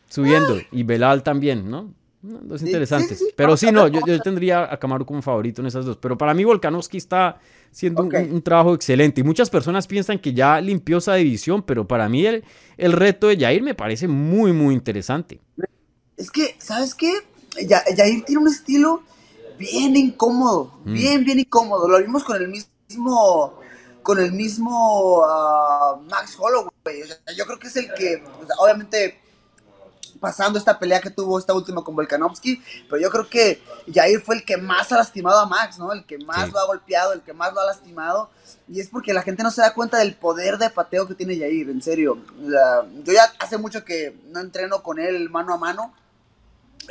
subiendo. 0.09 0.59
Y 0.73 0.83
Belal 0.83 1.23
también, 1.23 1.71
¿no? 1.71 1.93
Dos 2.23 2.63
interesantes. 2.63 3.23
pero 3.37 3.57
sí, 3.57 3.71
no, 3.71 3.87
yo, 3.87 4.01
tendría 4.21 4.73
a 4.73 4.79
Camaro 4.79 5.07
como 5.07 5.23
favorito 5.23 5.61
en 5.61 5.69
esas 5.69 5.85
dos. 5.85 5.97
Pero 5.97 6.19
para 6.19 6.35
mí 6.35 6.45
Volkanovski 6.45 6.97
está 6.97 7.39
siendo 7.71 8.03
un, 8.03 8.43
trabajo 8.43 8.75
excelente. 8.75 9.21
Y 9.21 9.25
muchas 9.25 9.49
personas 9.49 9.87
piensan 9.87 10.19
que 10.19 10.33
ya 10.33 10.61
limpió 10.61 10.99
esa 10.99 11.15
división, 11.15 11.63
pero 11.63 11.87
para 11.87 12.09
mí 12.09 12.27
el, 12.27 12.45
el 12.77 12.93
reto 12.93 13.29
de 13.29 13.37
Jair 13.37 13.63
me 13.63 13.75
parece 13.75 14.09
muy, 14.09 14.53
muy 14.53 14.75
interesante. 14.75 15.41
Es 16.17 16.31
que, 16.31 16.57
¿sabes 16.59 16.95
qué? 16.95 17.13
Jair 17.69 18.25
tiene 18.25 18.43
un 18.43 18.49
estilo 18.49 19.03
bien 19.59 19.97
incómodo, 19.97 20.73
mm. 20.85 20.93
bien, 20.93 21.25
bien 21.25 21.39
incómodo. 21.41 21.89
Lo 21.89 21.99
vimos 21.99 22.25
con 22.25 22.37
el 22.37 22.49
mismo 22.49 23.61
con 24.03 24.21
el 24.21 24.31
mismo 24.31 25.25
ah, 25.27 25.99
Max 26.09 26.37
Holloway. 26.39 26.71
yo 27.37 27.45
creo 27.45 27.59
que 27.59 27.67
es 27.67 27.75
el 27.75 27.93
que, 27.93 28.23
obviamente, 28.57 29.21
pasando 30.21 30.61
esta 30.61 30.79
pelea 30.79 31.01
que 31.01 31.11
tuvo 31.11 31.39
esta 31.41 31.55
última 31.55 31.83
con 31.83 31.97
Volkanovski, 31.97 32.63
pero 32.89 33.03
yo 33.03 33.11
creo 33.11 33.29
que 33.29 33.61
Jair 33.93 34.21
fue 34.21 34.37
el 34.37 34.45
que 34.45 34.57
más 34.57 34.93
ha 34.93 34.99
lastimado 34.99 35.41
a 35.41 35.47
Max, 35.47 35.79
¿no? 35.79 35.93
El 35.93 36.05
que 36.05 36.19
más 36.19 36.53
lo 36.53 36.59
ha 36.61 36.67
golpeado, 36.67 37.13
el 37.13 37.23
que 37.23 37.33
más 37.33 37.53
lo 37.53 37.61
ha 37.61 37.67
lastimado, 37.67 38.31
y 38.69 38.81
es 38.81 38.89
porque 38.89 39.13
la 39.13 39.23
gente 39.23 39.43
no 39.43 39.51
se 39.51 39.61
da 39.61 39.75
cuenta 39.75 39.99
del 39.99 40.15
poder 40.15 40.57
de 40.59 40.71
pateo 40.71 41.09
que 41.09 41.15
tiene 41.15 41.37
Jair, 41.37 41.69
en 41.69 41.83
serio. 41.83 42.19
yo 42.39 43.13
ya 43.13 43.33
hace 43.41 43.59
mucho 43.59 43.85
que 43.85 44.17
no 44.29 44.41
entreno 44.41 44.85
con 44.85 44.99
él 44.99 45.31
mano 45.31 45.53
a 45.53 45.59
mano, 45.59 45.93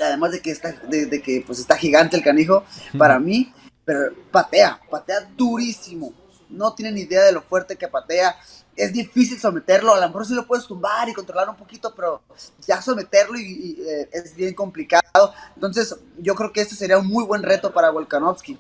además 0.01 0.31
de 0.31 0.41
que 0.41 0.51
está, 0.51 0.71
de, 0.71 1.21
que 1.21 1.43
pues 1.45 1.59
está 1.59 1.75
gigante 1.75 2.17
el 2.17 2.23
canijo 2.23 2.63
para 2.97 3.19
mí, 3.19 3.53
pero 3.83 4.13
patea, 4.31 4.79
patea 4.89 5.29
durísimo. 5.35 6.13
No 6.49 6.73
tienen 6.73 6.97
idea 6.97 7.23
de 7.23 7.31
lo 7.31 7.41
fuerte 7.41 7.75
que 7.75 7.87
patea 7.87 8.35
es 8.75 8.91
difícil 8.91 9.39
someterlo, 9.39 9.93
a 9.93 9.99
lo 9.99 10.07
mejor 10.07 10.25
sí 10.25 10.33
lo 10.33 10.45
puedes 10.45 10.67
tumbar 10.67 11.07
y 11.07 11.13
controlar 11.13 11.49
un 11.49 11.55
poquito, 11.55 11.93
pero 11.95 12.21
ya 12.67 12.81
someterlo 12.81 13.39
y, 13.39 13.77
eh, 13.87 14.09
es 14.11 14.35
bien 14.35 14.53
complicado. 14.53 15.33
Entonces, 15.55 15.95
yo 16.17 16.35
creo 16.35 16.51
que 16.51 16.61
este 16.61 16.75
sería 16.75 16.97
un 16.97 17.07
muy 17.07 17.23
buen 17.23 17.43
reto 17.43 17.71
para 17.73 17.89
Volkanovski. 17.89 18.57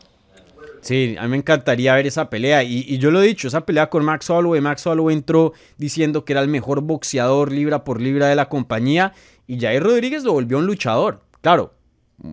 Sí, 0.81 1.15
a 1.19 1.23
mí 1.23 1.29
me 1.29 1.37
encantaría 1.37 1.95
ver 1.95 2.07
esa 2.07 2.29
pelea. 2.29 2.63
Y, 2.63 2.97
yo 2.97 3.11
lo 3.11 3.21
he 3.21 3.27
dicho, 3.27 3.47
esa 3.47 3.65
pelea 3.65 3.89
con 3.89 4.05
Max 4.05 4.29
Holloway. 4.29 4.61
Max 4.61 4.85
Holloway 4.85 5.15
entró 5.15 5.53
diciendo 5.77 6.23
que 6.23 6.33
era 6.33 6.41
el 6.41 6.47
mejor 6.47 6.81
boxeador 6.81 7.51
libra 7.51 7.83
por 7.83 7.99
libra 7.99 8.27
de 8.27 8.35
la 8.35 8.49
compañía. 8.49 9.13
Y 9.47 9.59
Jair 9.59 9.81
Rodríguez 9.81 10.23
lo 10.23 10.33
volvió 10.33 10.59
un 10.59 10.67
luchador. 10.67 11.21
Claro, 11.45 11.75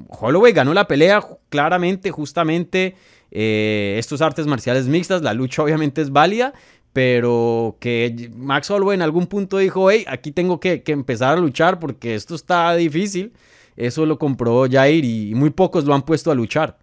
Holloway 0.09 0.55
ganó 0.55 0.73
la 0.73 0.89
pelea 0.89 1.23
claramente, 1.51 2.11
justamente. 2.11 2.97
Eh, 3.31 3.97
estos 3.99 4.23
artes 4.23 4.47
marciales 4.47 4.87
mixtas, 4.87 5.21
la 5.21 5.35
lucha 5.35 5.63
obviamente 5.63 6.01
es 6.01 6.11
válida, 6.11 6.55
pero 6.95 7.77
que 7.79 8.31
Max 8.35 8.71
Holloway 8.71 8.95
en 8.95 9.03
algún 9.03 9.27
punto 9.27 9.59
dijo, 9.59 9.91
hey, 9.91 10.07
aquí 10.09 10.33
tengo 10.33 10.61
que, 10.61 10.83
empezar 10.87 11.37
a 11.37 11.41
luchar 11.43 11.79
porque 11.79 12.15
esto 12.15 12.35
está 12.35 12.75
difícil. 12.75 13.35
Eso 13.77 14.07
lo 14.07 14.19
comprobó 14.19 14.67
Jair 14.67 15.05
y 15.05 15.35
muy 15.35 15.51
pocos 15.51 15.85
lo 15.85 15.93
han 15.93 16.07
puesto 16.07 16.31
a 16.31 16.35
luchar. 16.35 16.79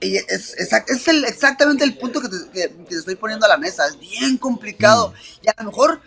Y 0.00 0.16
es, 0.16 0.54
es, 0.56 1.08
el, 1.08 1.26
exactamente 1.26 1.84
el 1.84 1.98
punto 1.98 2.22
que 2.22 2.28
te, 2.30 2.96
estoy 2.96 3.16
poniendo 3.16 3.44
a 3.44 3.50
la 3.50 3.58
mesa. 3.58 3.86
Es 3.86 4.00
bien 4.00 4.38
complicado. 4.38 5.10
Mm. 5.10 5.44
Y 5.44 5.48
a 5.50 5.54
lo 5.58 5.64
mejor 5.70 6.00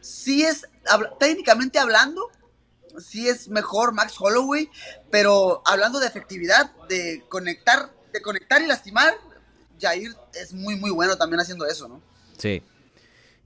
sí 0.00 0.42
es, 0.42 0.62
técnicamente 1.20 1.78
hablando, 1.78 2.30
sí 2.98 3.28
es 3.28 3.48
mejor 3.48 3.92
Max 3.92 4.14
Holloway, 4.18 4.68
pero 5.10 5.62
hablando 5.64 6.00
de 6.00 6.06
efectividad, 6.06 6.70
de 6.88 7.24
conectar, 7.28 7.90
de 8.12 8.22
conectar 8.22 8.62
y 8.62 8.66
lastimar, 8.66 9.14
Jair 9.80 10.14
es 10.34 10.52
muy, 10.52 10.76
muy 10.76 10.90
bueno 10.90 11.16
también 11.16 11.40
haciendo 11.40 11.66
eso, 11.66 11.88
¿no? 11.88 12.00
Sí. 12.38 12.62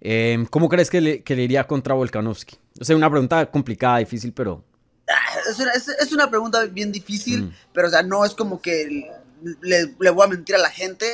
Em, 0.01 0.47
¿Cómo 0.47 0.69
crees 0.69 0.91
que 0.91 1.01
le, 1.01 1.23
iría 1.27 1.67
contra 1.67 1.95
Volkanovski? 1.95 2.59
O 2.81 2.85
sea, 2.85 2.97
una 2.97 3.11
pregunta 3.11 3.51
complicada, 3.51 3.99
difícil, 3.99 4.33
pero... 4.33 4.65
Ah, 5.09 5.41
es 5.99 6.13
una, 6.13 6.31
pregunta 6.31 6.65
bien 6.67 6.93
difícil, 6.93 7.43
mm. 7.43 7.55
pero 7.73 7.89
o 7.89 7.91
sea, 7.91 8.03
no 8.03 8.25
es 8.25 8.35
como 8.35 8.63
que 8.63 9.11
le, 9.61 10.11
voy 10.11 10.25
a 10.25 10.29
mentir 10.29 10.55
a 10.55 10.59
la 10.59 10.71
gente. 10.71 11.07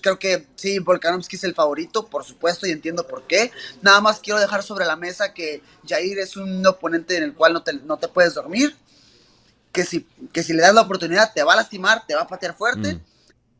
Creo 0.00 0.18
que 0.18 0.46
sí, 0.56 0.78
Volkanovski 0.78 1.36
es 1.36 1.44
el 1.44 1.54
favorito, 1.54 2.06
por 2.06 2.24
supuesto, 2.24 2.66
y 2.66 2.70
entiendo 2.70 3.06
por 3.06 3.26
qué. 3.26 3.50
Nada 3.82 4.00
más 4.00 4.20
quiero 4.20 4.40
dejar 4.40 4.62
sobre 4.62 4.84
la 4.84 4.96
mesa 4.96 5.34
que 5.34 5.62
Jair 5.86 6.18
es 6.18 6.36
un 6.36 6.66
oponente 6.66 7.16
en 7.16 7.24
el 7.24 7.34
cual 7.34 7.52
no 7.52 7.62
te, 7.62 7.72
no 7.72 7.96
te 7.96 8.08
puedes 8.08 8.34
dormir. 8.34 8.74
Que 9.72 9.84
si, 9.84 10.06
que 10.32 10.42
si 10.42 10.52
le 10.54 10.62
das 10.62 10.74
la 10.74 10.80
oportunidad 10.82 11.32
te 11.32 11.42
va 11.42 11.52
a 11.52 11.56
lastimar, 11.56 12.06
te 12.06 12.14
va 12.14 12.22
a 12.22 12.28
patear 12.28 12.56
fuerte. 12.56 12.94
Mm. 12.94 13.00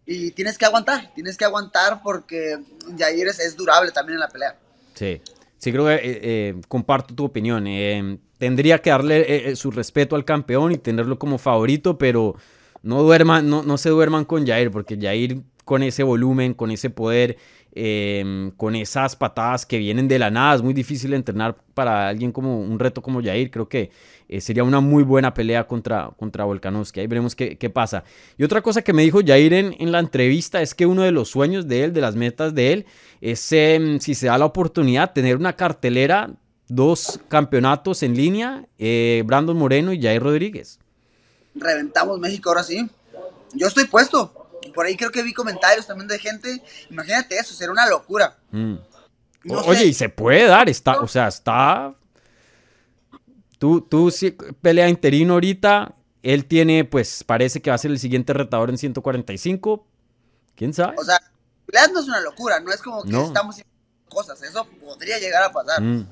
Y 0.07 0.31
tienes 0.31 0.57
que 0.57 0.65
aguantar, 0.65 1.13
tienes 1.15 1.37
que 1.37 1.45
aguantar 1.45 2.01
porque 2.03 2.59
Jair 2.97 3.29
es, 3.29 3.57
durable 3.57 3.91
también 3.93 4.15
en 4.15 4.21
la 4.21 4.29
pelea. 4.29 4.57
Sí, 4.95 5.21
sí, 5.59 5.71
creo 5.71 5.85
que 5.85 5.95
eh, 5.97 6.01
eh, 6.03 6.61
comparto 6.67 7.15
tu 7.15 7.27
opinión. 7.27 7.67
Eh, 7.67 8.19
tendría 8.39 8.81
que 8.81 8.89
darle 8.89 9.55
su 9.55 9.71
respeto 9.71 10.17
al 10.17 10.25
campeón 10.25 10.73
y 10.73 10.79
tenerlo 10.79 11.19
como 11.19 11.37
favorito, 11.37 11.99
pero 11.99 12.37
no, 12.83 13.03
duerman, 13.03 13.49
no, 13.49 13.63
no 13.63 13.79
se 13.79 13.91
duerman 13.91 14.25
con 14.25 14.47
Jair, 14.47 14.71
porque 14.71 14.97
Jair 15.01 15.43
con 15.69 15.83
ese 15.83 16.03
volumen, 16.03 16.55
con 16.55 16.71
ese 16.71 16.89
poder, 16.89 17.37
em, 17.75 18.51
con 18.53 18.75
esas 18.75 19.15
patadas 19.17 19.67
que 19.67 19.77
vienen 19.77 20.09
de 20.09 20.19
la 20.19 20.31
nada, 20.31 20.55
es 20.55 20.63
muy 20.63 20.73
difícil 20.73 21.13
entrenar 21.13 21.59
para 21.75 22.09
alguien 22.09 22.33
como 22.33 22.59
un 22.59 22.79
reto 22.79 23.03
como 23.03 23.23
Jair. 23.23 23.51
Creo 23.51 23.69
que 23.69 23.91
eh, 24.31 24.41
sería 24.41 24.65
una 24.65 24.81
muy 24.81 25.03
buena 25.03 25.35
pelea 25.35 25.67
contra, 25.67 26.11
contra 26.17 26.45
Volkanovski. 26.45 27.01
Ahí 27.01 27.07
veremos 27.07 27.37
qué, 27.37 27.71
pasa. 27.71 28.03
Y 28.39 28.45
otra 28.45 28.63
cosa 28.63 28.81
que 28.81 28.95
me 28.95 29.03
dijo 29.03 29.21
Jair 29.25 29.53
en, 29.53 29.77
en, 29.79 29.93
la 29.93 29.99
entrevista 29.99 30.63
es 30.63 30.75
que 30.75 30.87
uno 30.87 31.03
de 31.03 31.13
los 31.13 31.29
sueños 31.29 31.69
de 31.69 31.85
él, 31.85 31.93
de 31.93 32.01
las 32.01 32.17
metas 32.17 32.55
de 32.55 32.73
él, 32.73 32.87
es 33.21 33.53
em, 33.53 34.01
si 34.01 34.15
se 34.15 34.29
da 34.29 34.39
la 34.39 34.47
oportunidad, 34.47 35.13
tener 35.13 35.37
una 35.37 35.53
cartelera, 35.53 36.31
dos 36.67 37.21
campeonatos 37.29 38.03
en 38.03 38.17
línea, 38.17 38.67
eh, 38.79 39.23
Brandon 39.27 39.57
Moreno 39.57 39.93
y 39.93 40.01
Jair 40.01 40.23
Rodríguez 40.23 40.81
reventamos 41.59 42.19
México 42.19 42.49
ahora 42.51 42.63
sí. 42.63 42.89
Yo 43.55 43.67
estoy 43.67 43.87
puesto. 43.87 44.51
Por 44.75 44.87
ahí 44.87 44.97
creo 44.97 45.11
que 45.11 45.23
vi 45.23 45.33
comentarios 45.33 45.87
también 45.87 46.09
de 46.09 46.19
gente. 46.19 46.63
Imagínate 46.91 47.37
eso, 47.39 47.55
será 47.55 47.73
una 47.73 47.87
locura. 47.89 48.39
Mm. 48.51 48.75
Oye, 49.67 49.87
y 49.87 49.95
se 49.95 50.09
puede 50.09 50.47
dar, 50.47 50.69
está, 50.69 51.01
o 51.01 51.09
sea, 51.09 51.29
está. 51.29 51.95
Tú, 53.59 53.81
tú 53.81 54.11
sí, 54.11 54.37
pelea 54.61 54.89
interino 54.89 55.35
ahorita. 55.35 55.95
Él 56.23 56.45
tiene, 56.45 56.85
pues, 56.85 57.25
parece 57.25 57.63
que 57.63 57.71
va 57.71 57.77
a 57.77 57.79
ser 57.79 57.91
el 57.91 57.99
siguiente 57.99 58.33
retador 58.33 58.71
en 58.71 58.79
145. 58.79 59.87
¿Quién 60.57 60.75
sabe? 60.75 60.97
O 60.99 61.05
sea, 61.05 61.19
peleas 61.67 61.93
no 61.93 62.01
es 62.01 62.07
una 62.07 62.21
locura, 62.21 62.61
no 62.61 62.73
es 62.73 62.83
como 62.83 63.03
que 63.03 63.17
estamos 63.17 63.55
haciendo 63.55 63.73
cosas. 64.09 64.43
Eso 64.43 64.67
podría 64.85 65.19
llegar 65.19 65.45
a 65.45 65.53
pasar. 65.53 65.81
Mm. 65.81 66.09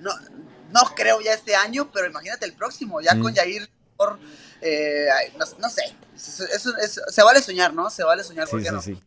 No, 0.00 0.10
no 0.72 0.80
creo 0.96 1.20
ya 1.20 1.34
este 1.34 1.54
año, 1.54 1.90
pero 1.92 2.06
imagínate 2.06 2.46
el 2.46 2.54
próximo, 2.54 3.00
ya 3.00 3.18
con 3.18 3.34
Jair 3.34 3.68
Eh, 4.60 5.06
no, 5.38 5.70
sé, 5.70 5.82
se 6.16 7.22
vale 7.22 7.40
soñar, 7.40 7.72
¿no? 7.72 7.88
Se 7.90 8.04
vale 8.04 8.22
soñar, 8.22 8.48
¿por 8.48 8.62
sí, 8.62 8.68
no? 8.70 8.82
Sí, 8.82 9.00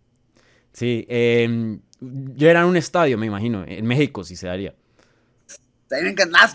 sí. 0.74 1.06
Em, 1.08 1.80
yo 2.00 2.50
era 2.50 2.62
en 2.62 2.66
un 2.68 2.78
estadio, 2.78 3.18
me 3.18 3.28
imagino, 3.28 3.64
en 3.68 3.86
México 3.86 4.24
sí 4.24 4.36
se 4.36 4.48
daría. 4.48 4.74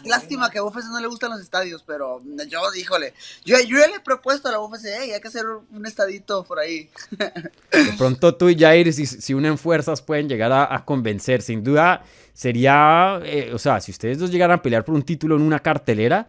Lástima 0.05 0.51
que 0.51 0.59
a 0.59 0.65
UFC 0.65 0.87
no 0.91 1.01
le 1.01 1.07
gustan 1.07 1.31
los 1.31 1.41
estadios, 1.41 1.85
pero 1.87 2.21
yo, 2.49 2.61
híjole, 2.75 3.15
yo, 3.45 3.57
yo 3.61 3.77
le 3.77 3.97
he 3.97 4.01
propuesto 4.01 4.49
a 4.49 4.53
la 4.53 4.61
UFC, 4.61 4.87
hay 4.87 5.21
que 5.21 5.29
hacer 5.29 5.45
un 5.47 5.87
estadito 5.87 6.45
por 6.45 6.59
ahí. 6.59 6.91
De 7.11 7.93
pronto 7.97 8.35
tú 8.35 8.49
y 8.49 8.59
Jair, 8.59 8.93
si, 8.93 9.07
si 9.07 9.35
unen 9.35 9.59
fuerzas, 9.59 10.03
pueden 10.03 10.29
llegar 10.29 10.53
a, 10.53 10.85
convencer. 10.85 11.43
Sin 11.43 11.63
duda, 11.63 12.03
sería, 12.33 13.21
eh, 13.25 13.53
o 13.53 13.59
sea, 13.59 13.81
si 13.81 13.93
ustedes 13.93 14.19
dos 14.19 14.31
llegaran 14.31 14.59
a 14.59 14.63
pelear 14.63 14.85
por 14.85 14.95
un 14.95 15.03
título 15.03 15.37
en 15.37 15.43
una 15.43 15.61
cartelera, 15.61 16.27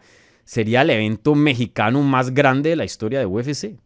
sería 0.50 0.82
el 0.82 0.90
evento 0.90 1.36
mexicano 1.36 2.02
más 2.02 2.34
grande 2.34 2.70
de 2.70 2.76
la 2.76 2.84
historia 2.84 3.20
de 3.20 3.26
UFC. 3.26 3.78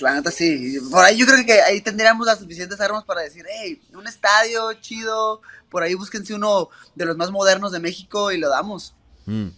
La 0.00 0.14
neta 0.14 0.30
sí. 0.30 0.78
Por 0.92 1.04
ahí 1.04 1.18
yo 1.18 1.26
creo 1.26 1.44
que 1.44 1.60
ahí 1.60 1.80
tendríamos 1.80 2.24
las 2.24 2.38
suficientes 2.38 2.80
armas 2.80 3.02
para 3.02 3.22
decir, 3.22 3.44
hey, 3.50 3.82
un 3.94 4.06
estadio 4.06 4.72
chido, 4.74 5.42
por 5.70 5.82
ahí 5.82 5.94
búsquense 5.94 6.34
uno 6.34 6.68
de 6.94 7.04
los 7.04 7.16
más 7.16 7.32
modernos 7.32 7.72
de 7.72 7.80
México 7.80 8.30
y 8.30 8.38
lo 8.38 8.48
damos. 8.48 8.94
Mm. 9.26 9.48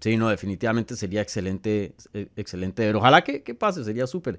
Sí, 0.00 0.16
no, 0.16 0.30
definitivamente 0.30 0.96
sería 0.96 1.20
excelente, 1.20 1.94
eh, 2.14 2.28
excelente. 2.34 2.82
Pero 2.82 2.98
ojalá 2.98 3.22
que, 3.22 3.42
que 3.42 3.54
pase, 3.54 3.84
sería 3.84 4.06
súper. 4.06 4.38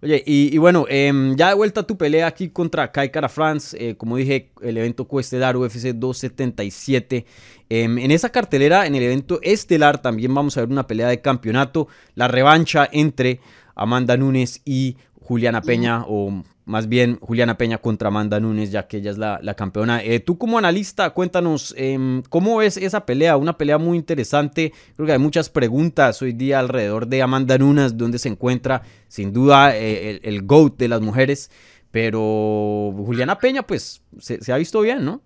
Oye, 0.00 0.22
y, 0.24 0.56
bueno, 0.58 0.86
em, 0.88 1.34
ya 1.36 1.48
de 1.48 1.54
vuelta 1.54 1.80
a 1.80 1.86
tu 1.86 1.96
pelea 1.96 2.28
aquí 2.28 2.50
contra 2.50 2.92
Kai 2.92 3.10
Cara 3.10 3.28
France. 3.28 3.76
Eh, 3.80 3.96
como 3.96 4.16
dije, 4.16 4.52
el 4.62 4.76
evento 4.76 5.08
dar 5.32 5.56
UFC 5.56 5.92
277. 5.92 7.26
Em, 7.68 7.98
en 7.98 8.10
esa 8.10 8.30
cartelera, 8.30 8.86
en 8.86 8.94
el 8.94 9.02
evento 9.02 9.40
estelar, 9.42 10.00
también 10.00 10.32
vamos 10.32 10.56
a 10.56 10.60
ver 10.60 10.70
una 10.70 10.86
pelea 10.86 11.08
de 11.08 11.20
campeonato. 11.20 11.88
La 12.14 12.28
revancha 12.28 12.88
entre 12.92 13.40
Amanda 13.74 14.16
Nunes 14.16 14.62
y 14.64 14.96
Juliana 15.20 15.62
Peña, 15.62 16.04
o 16.06 16.44
más 16.68 16.86
bien 16.86 17.18
Juliana 17.20 17.56
Peña 17.56 17.78
contra 17.78 18.08
Amanda 18.08 18.38
Nunes, 18.38 18.70
ya 18.70 18.86
que 18.86 18.98
ella 18.98 19.10
es 19.10 19.18
la, 19.18 19.54
campeona. 19.56 20.04
Eh, 20.04 20.20
tú 20.20 20.36
como 20.36 20.58
analista, 20.58 21.10
cuéntanos, 21.10 21.74
em, 21.78 22.22
¿cómo 22.28 22.58
ves 22.58 22.76
esa 22.76 23.06
pelea? 23.06 23.38
Una 23.38 23.56
pelea 23.56 23.78
muy 23.78 23.96
interesante, 23.96 24.74
creo 24.94 25.06
que 25.06 25.12
hay 25.12 25.18
muchas 25.18 25.48
preguntas 25.48 26.20
hoy 26.20 26.32
día 26.34 26.58
alrededor 26.58 27.06
de 27.06 27.22
Amanda 27.22 27.56
Nunes, 27.56 27.96
dónde 27.96 28.18
se 28.18 28.28
encuentra, 28.28 28.82
sin 29.08 29.32
duda, 29.32 29.74
eh, 29.76 30.10
el, 30.10 30.20
el, 30.22 30.42
GOAT 30.42 30.76
de 30.76 30.88
las 30.88 31.00
mujeres, 31.00 31.50
pero 31.90 32.92
Juliana 32.94 33.38
Peña, 33.38 33.62
pues, 33.62 34.02
se, 34.20 34.52
ha 34.52 34.56
visto 34.58 34.82
bien, 34.82 35.04
¿no? 35.06 35.22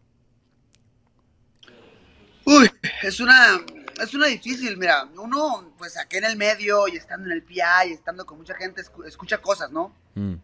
Uy, 2.45 2.71
es 3.03 3.19
una, 3.19 3.61
es 4.01 4.15
una 4.15 4.29
difícil, 4.29 4.77
mira, 4.77 5.09
uno, 5.17 5.73
pues 5.77 5.99
aquí 5.99 6.19
en 6.19 6.25
el 6.25 6.37
medio 6.37 6.87
y 6.87 6.97
estando 6.97 7.27
en 7.27 7.33
el 7.33 7.43
PI 7.43 7.89
y 7.89 7.93
estando 7.93 8.25
con 8.25 8.39
mucha 8.39 8.55
gente, 8.55 8.83
escucha 9.07 9.39
cosas, 9.39 9.73
¿no? 9.73 9.93
Mm 10.15 10.35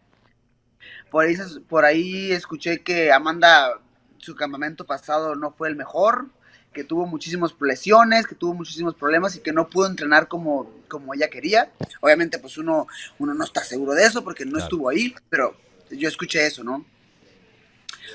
por 1.11 1.25
ahí, 1.25 1.37
por 1.69 1.85
ahí 1.85 2.33
escuché 2.33 2.81
que 2.81 3.13
Amanda, 3.13 3.79
su 4.19 4.35
campamento 4.35 4.85
pasado 4.85 5.35
no 5.37 5.53
fue 5.53 5.69
el 5.69 5.77
mejor, 5.77 6.27
que 6.73 6.85
tuvo 6.85 7.07
muchísimas 7.07 7.55
lesiones, 7.61 8.27
que 8.27 8.35
tuvo 8.35 8.55
muchísimos 8.55 8.95
problemas 8.95 9.35
y 9.37 9.41
que 9.41 9.53
no 9.53 9.69
pudo 9.69 9.87
entrenar 9.87 10.29
como, 10.29 10.71
como 10.89 11.15
ella 11.15 11.29
quería. 11.29 11.73
Obviamente, 12.01 12.39
pues 12.39 12.59
uno, 12.59 12.87
uno 13.19 13.35
no 13.35 13.45
está 13.45 13.65
seguro 13.65 13.95
de 13.95 14.05
eso 14.05 14.23
porque 14.23 14.45
no 14.45 14.59
estuvo 14.59 14.89
ahí, 14.89 15.15
pero 15.29 15.57
yo 15.91 16.09
escuché 16.09 16.47
eso, 16.47 16.63
¿no? 16.63 16.85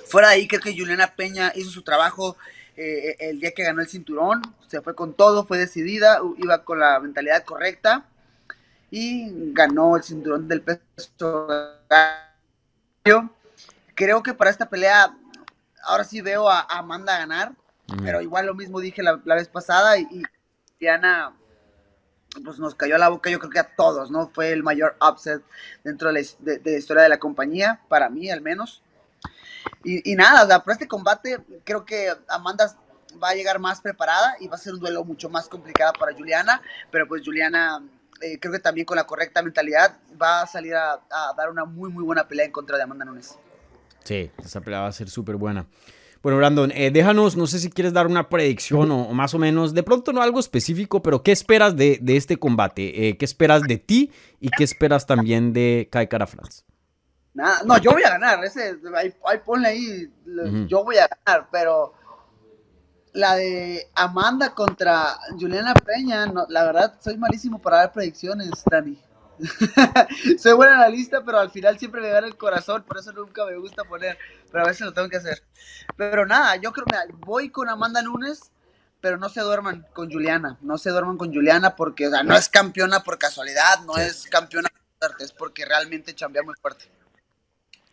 Fuera 0.06 0.30
de 0.30 0.36
ahí, 0.36 0.48
creo 0.48 0.62
que 0.62 0.78
Juliana 0.78 1.14
Peña 1.16 1.52
hizo 1.56 1.72
su 1.72 1.82
trabajo 1.82 2.38
eh, 2.76 3.16
el 3.20 3.40
día 3.40 3.52
que 3.52 3.64
ganó 3.64 3.82
el 3.82 3.88
cinturón, 3.88 4.42
se 4.68 4.82
fue 4.82 4.96
con 4.96 5.14
todo, 5.14 5.46
fue 5.46 5.58
decidida, 5.58 6.20
iba 6.38 6.64
con 6.64 6.80
la 6.80 7.00
mentalidad 7.00 7.44
correcta 7.44 8.06
y 8.90 9.54
ganó 9.54 9.96
el 9.96 10.04
cinturón 10.04 10.48
del 10.48 10.62
peso 10.62 10.80
yo 13.06 13.30
creo 13.96 14.24
que 14.24 14.34
para 14.34 14.50
esta 14.50 14.70
pelea, 14.70 15.16
ahora 15.84 16.04
sí 16.04 16.22
veo 16.22 16.50
a, 16.50 16.62
Amanda 16.62 17.18
ganar, 17.18 17.54
pero 18.02 18.22
igual 18.22 18.46
lo 18.46 18.56
mismo 18.56 18.80
dije 18.80 19.04
la, 19.04 19.16
vez 19.36 19.50
pasada 19.50 19.98
y, 19.98 20.24
Diana 20.80 21.34
pues 22.44 22.58
nos 22.58 22.74
cayó 22.74 22.96
a 22.96 23.00
la 23.00 23.10
boca 23.10 23.30
yo 23.30 23.40
creo 23.40 23.52
que 23.52 23.60
a 23.60 23.76
todos, 23.76 24.10
¿no? 24.10 24.28
Fue 24.30 24.52
el 24.52 24.64
mayor 24.64 24.98
upset 25.08 25.44
dentro 25.84 26.12
de 26.12 26.14
la, 26.14 26.20
historia 26.78 27.04
de 27.04 27.10
la 27.10 27.20
compañía, 27.20 27.82
para 27.88 28.10
mí 28.10 28.30
al 28.32 28.42
menos. 28.42 28.82
Y, 29.84 30.16
nada, 30.16 30.44
o 30.44 30.48
sea, 30.48 30.60
para 30.60 30.74
este 30.74 30.88
combate 30.88 31.40
creo 31.64 31.86
que 31.86 32.12
Amanda 32.28 32.76
va 33.22 33.30
a 33.30 33.36
llegar 33.36 33.60
más 33.60 33.82
preparada 33.82 34.36
y 34.40 34.48
va 34.48 34.56
a 34.56 34.60
ser 34.60 34.74
un 34.74 34.80
duelo 34.80 35.04
mucho 35.04 35.30
más 35.30 35.48
complicado 35.48 35.94
para 36.00 36.14
Juliana, 36.14 36.62
pero 36.90 37.08
pues 37.08 37.22
Juliana 37.24 37.82
eh, 38.24 38.40
creo 38.40 38.54
que 38.54 38.60
también 38.60 38.86
con 38.86 38.96
la 38.96 39.06
correcta 39.06 39.42
mentalidad 39.44 39.98
va 40.22 40.42
a 40.42 40.48
salir 40.48 40.76
a, 40.76 41.02
dar 41.36 41.50
una 41.50 41.66
muy, 41.66 41.92
muy 41.92 42.04
buena 42.04 42.28
pelea 42.28 42.46
en 42.46 42.52
contra 42.52 42.78
de 42.78 42.84
Amanda 42.84 43.04
Nunes. 43.04 43.38
Sí, 44.04 44.32
esa 44.44 44.62
pelea 44.62 44.80
va 44.80 44.88
a 44.88 44.92
ser 44.94 45.10
súper 45.10 45.36
buena. 45.36 45.66
Bueno, 46.22 46.38
Brandon, 46.38 46.72
eh, 46.72 46.90
déjanos, 46.90 47.36
no 47.36 47.48
sé 47.48 47.60
si 47.60 47.70
quieres 47.70 47.92
dar 47.92 48.08
una 48.08 48.30
predicción 48.30 48.92
o, 48.92 49.10
más 49.10 49.34
o 49.34 49.40
menos, 49.40 49.74
de 49.74 49.84
pronto 49.84 50.14
no 50.14 50.22
algo 50.22 50.40
específico, 50.40 51.04
pero 51.04 51.22
¿qué 51.22 51.34
esperas 51.34 51.76
de, 51.76 52.00
este 52.08 52.38
combate? 52.38 53.10
Eh, 53.10 53.18
¿Qué 53.18 53.26
esperas 53.26 53.64
de 53.64 53.78
ti 53.78 54.10
y 54.40 54.50
qué 54.50 54.64
esperas 54.64 55.06
también 55.06 55.52
de 55.52 55.90
Kai 55.92 56.08
Cara 56.08 56.26
France? 56.26 56.64
Nada, 57.34 57.64
no, 57.66 57.78
yo 57.78 57.92
voy 57.92 58.04
a 58.04 58.12
ganar, 58.12 58.42
ese, 58.46 58.78
ahí, 58.96 59.14
ahí 59.26 59.40
ponle 59.44 59.68
ahí, 59.68 60.14
yo 60.68 60.86
voy 60.86 60.98
a 60.98 61.08
ganar, 61.08 61.50
pero 61.52 61.94
la 63.14 63.36
de 63.36 63.90
Amanda 63.96 64.54
contra 64.54 65.18
Juliana 65.40 65.74
Peña, 65.74 66.26
no, 66.26 66.46
la 66.50 66.64
verdad, 66.66 66.96
soy 67.00 67.18
malísimo 67.18 67.60
para 67.60 67.78
dar 67.78 67.94
predicciones, 67.94 68.50
Dani. 68.70 69.00
soy 70.38 70.54
buena 70.54 70.74
en 70.74 70.80
la 70.80 70.90
lista, 70.90 71.24
pero 71.24 71.40
al 71.40 71.50
final 71.52 71.78
siempre 71.80 72.02
me 72.02 72.10
gana 72.10 72.28
el 72.28 72.38
corazón, 72.38 72.84
por 72.84 72.98
eso 72.98 73.12
nunca 73.14 73.46
me 73.46 73.56
gusta 73.58 73.84
poner, 73.84 74.18
pero 74.52 74.64
a 74.64 74.68
veces 74.68 74.82
lo 74.82 74.94
tengo 74.94 75.10
que 75.10 75.18
hacer. 75.18 75.44
Pero 75.96 76.26
nada, 76.26 76.56
yo 76.58 76.72
creo, 76.72 76.86
mira, 76.90 77.06
voy 77.26 77.50
con 77.50 77.70
Amanda 77.70 78.02
Nunes, 78.02 78.52
pero 79.02 79.18
no 79.18 79.30
se 79.30 79.42
duerman 79.42 79.86
con 79.94 80.12
Juliana, 80.12 80.58
no 80.62 80.78
se 80.78 80.90
duerman 80.90 81.18
con 81.18 81.34
Juliana 81.34 81.76
porque, 81.76 82.08
o 82.08 82.12
sea, 82.12 82.24
no 82.24 82.36
es 82.36 82.48
campeona 82.50 83.02
por 83.02 83.18
casualidad, 83.18 83.82
no 83.86 83.96
Sí. 83.96 84.02
es 84.02 84.24
campeona 84.30 84.70
por 84.70 85.10
suerte, 85.10 85.24
es 85.26 85.32
porque 85.34 85.66
realmente 85.66 86.16
chambea 86.16 86.44
muy 86.44 86.56
fuerte. 86.62 86.86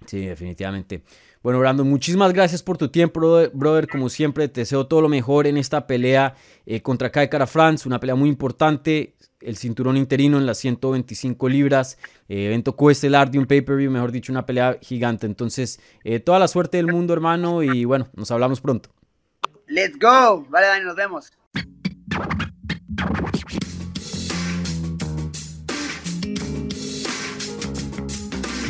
Sí, 0.07 0.27
definitivamente. 0.27 1.05
Bueno, 1.43 1.59
Brandon, 1.59 1.89
muchísimas 1.89 2.35
gracias 2.35 2.63
por 2.63 2.77
tu 2.77 2.89
tiempo, 2.89 3.19
brother. 3.55 3.89
Como 3.89 4.11
siempre, 4.11 4.47
te 4.49 4.61
deseo 4.61 4.87
todo 4.87 5.01
lo 5.01 5.09
mejor 5.09 5.47
en 5.47 5.57
esta 5.57 5.87
pelea 5.87 6.35
eh, 6.67 6.83
contra 6.83 7.11
Kai 7.11 7.31
Cara 7.31 7.47
France, 7.47 7.89
una 7.89 7.99
pelea 7.99 8.15
muy 8.15 8.29
importante. 8.29 9.15
El 9.41 9.57
cinturón 9.57 9.97
interino 9.97 10.37
en 10.37 10.45
las 10.45 10.59
125 10.59 11.49
libras, 11.49 11.97
eh, 12.29 12.45
evento 12.45 12.77
coestelar 12.77 13.31
de 13.31 13.39
un 13.39 13.47
pay-per-view, 13.47 13.91
mejor 13.91 14.13
dicho, 14.13 14.33
una 14.33 14.45
pelea 14.45 14.77
gigante. 14.83 15.25
Entonces, 15.25 15.81
eh, 16.05 16.21
toda 16.21 16.39
la 16.39 16.47
suerte 16.47 16.77
del 16.77 16.89
mundo, 16.89 17.15
hermano, 17.15 17.63
y 17.63 17.87
bueno, 17.87 18.09
nos 18.15 18.31
hablamos 18.31 18.61
pronto. 18.61 18.91
Let's 19.67 19.99
go. 19.99 20.45
Vale, 20.51 20.67
Dani, 20.67 20.85
nos 20.85 20.97
vemos. 20.97 21.33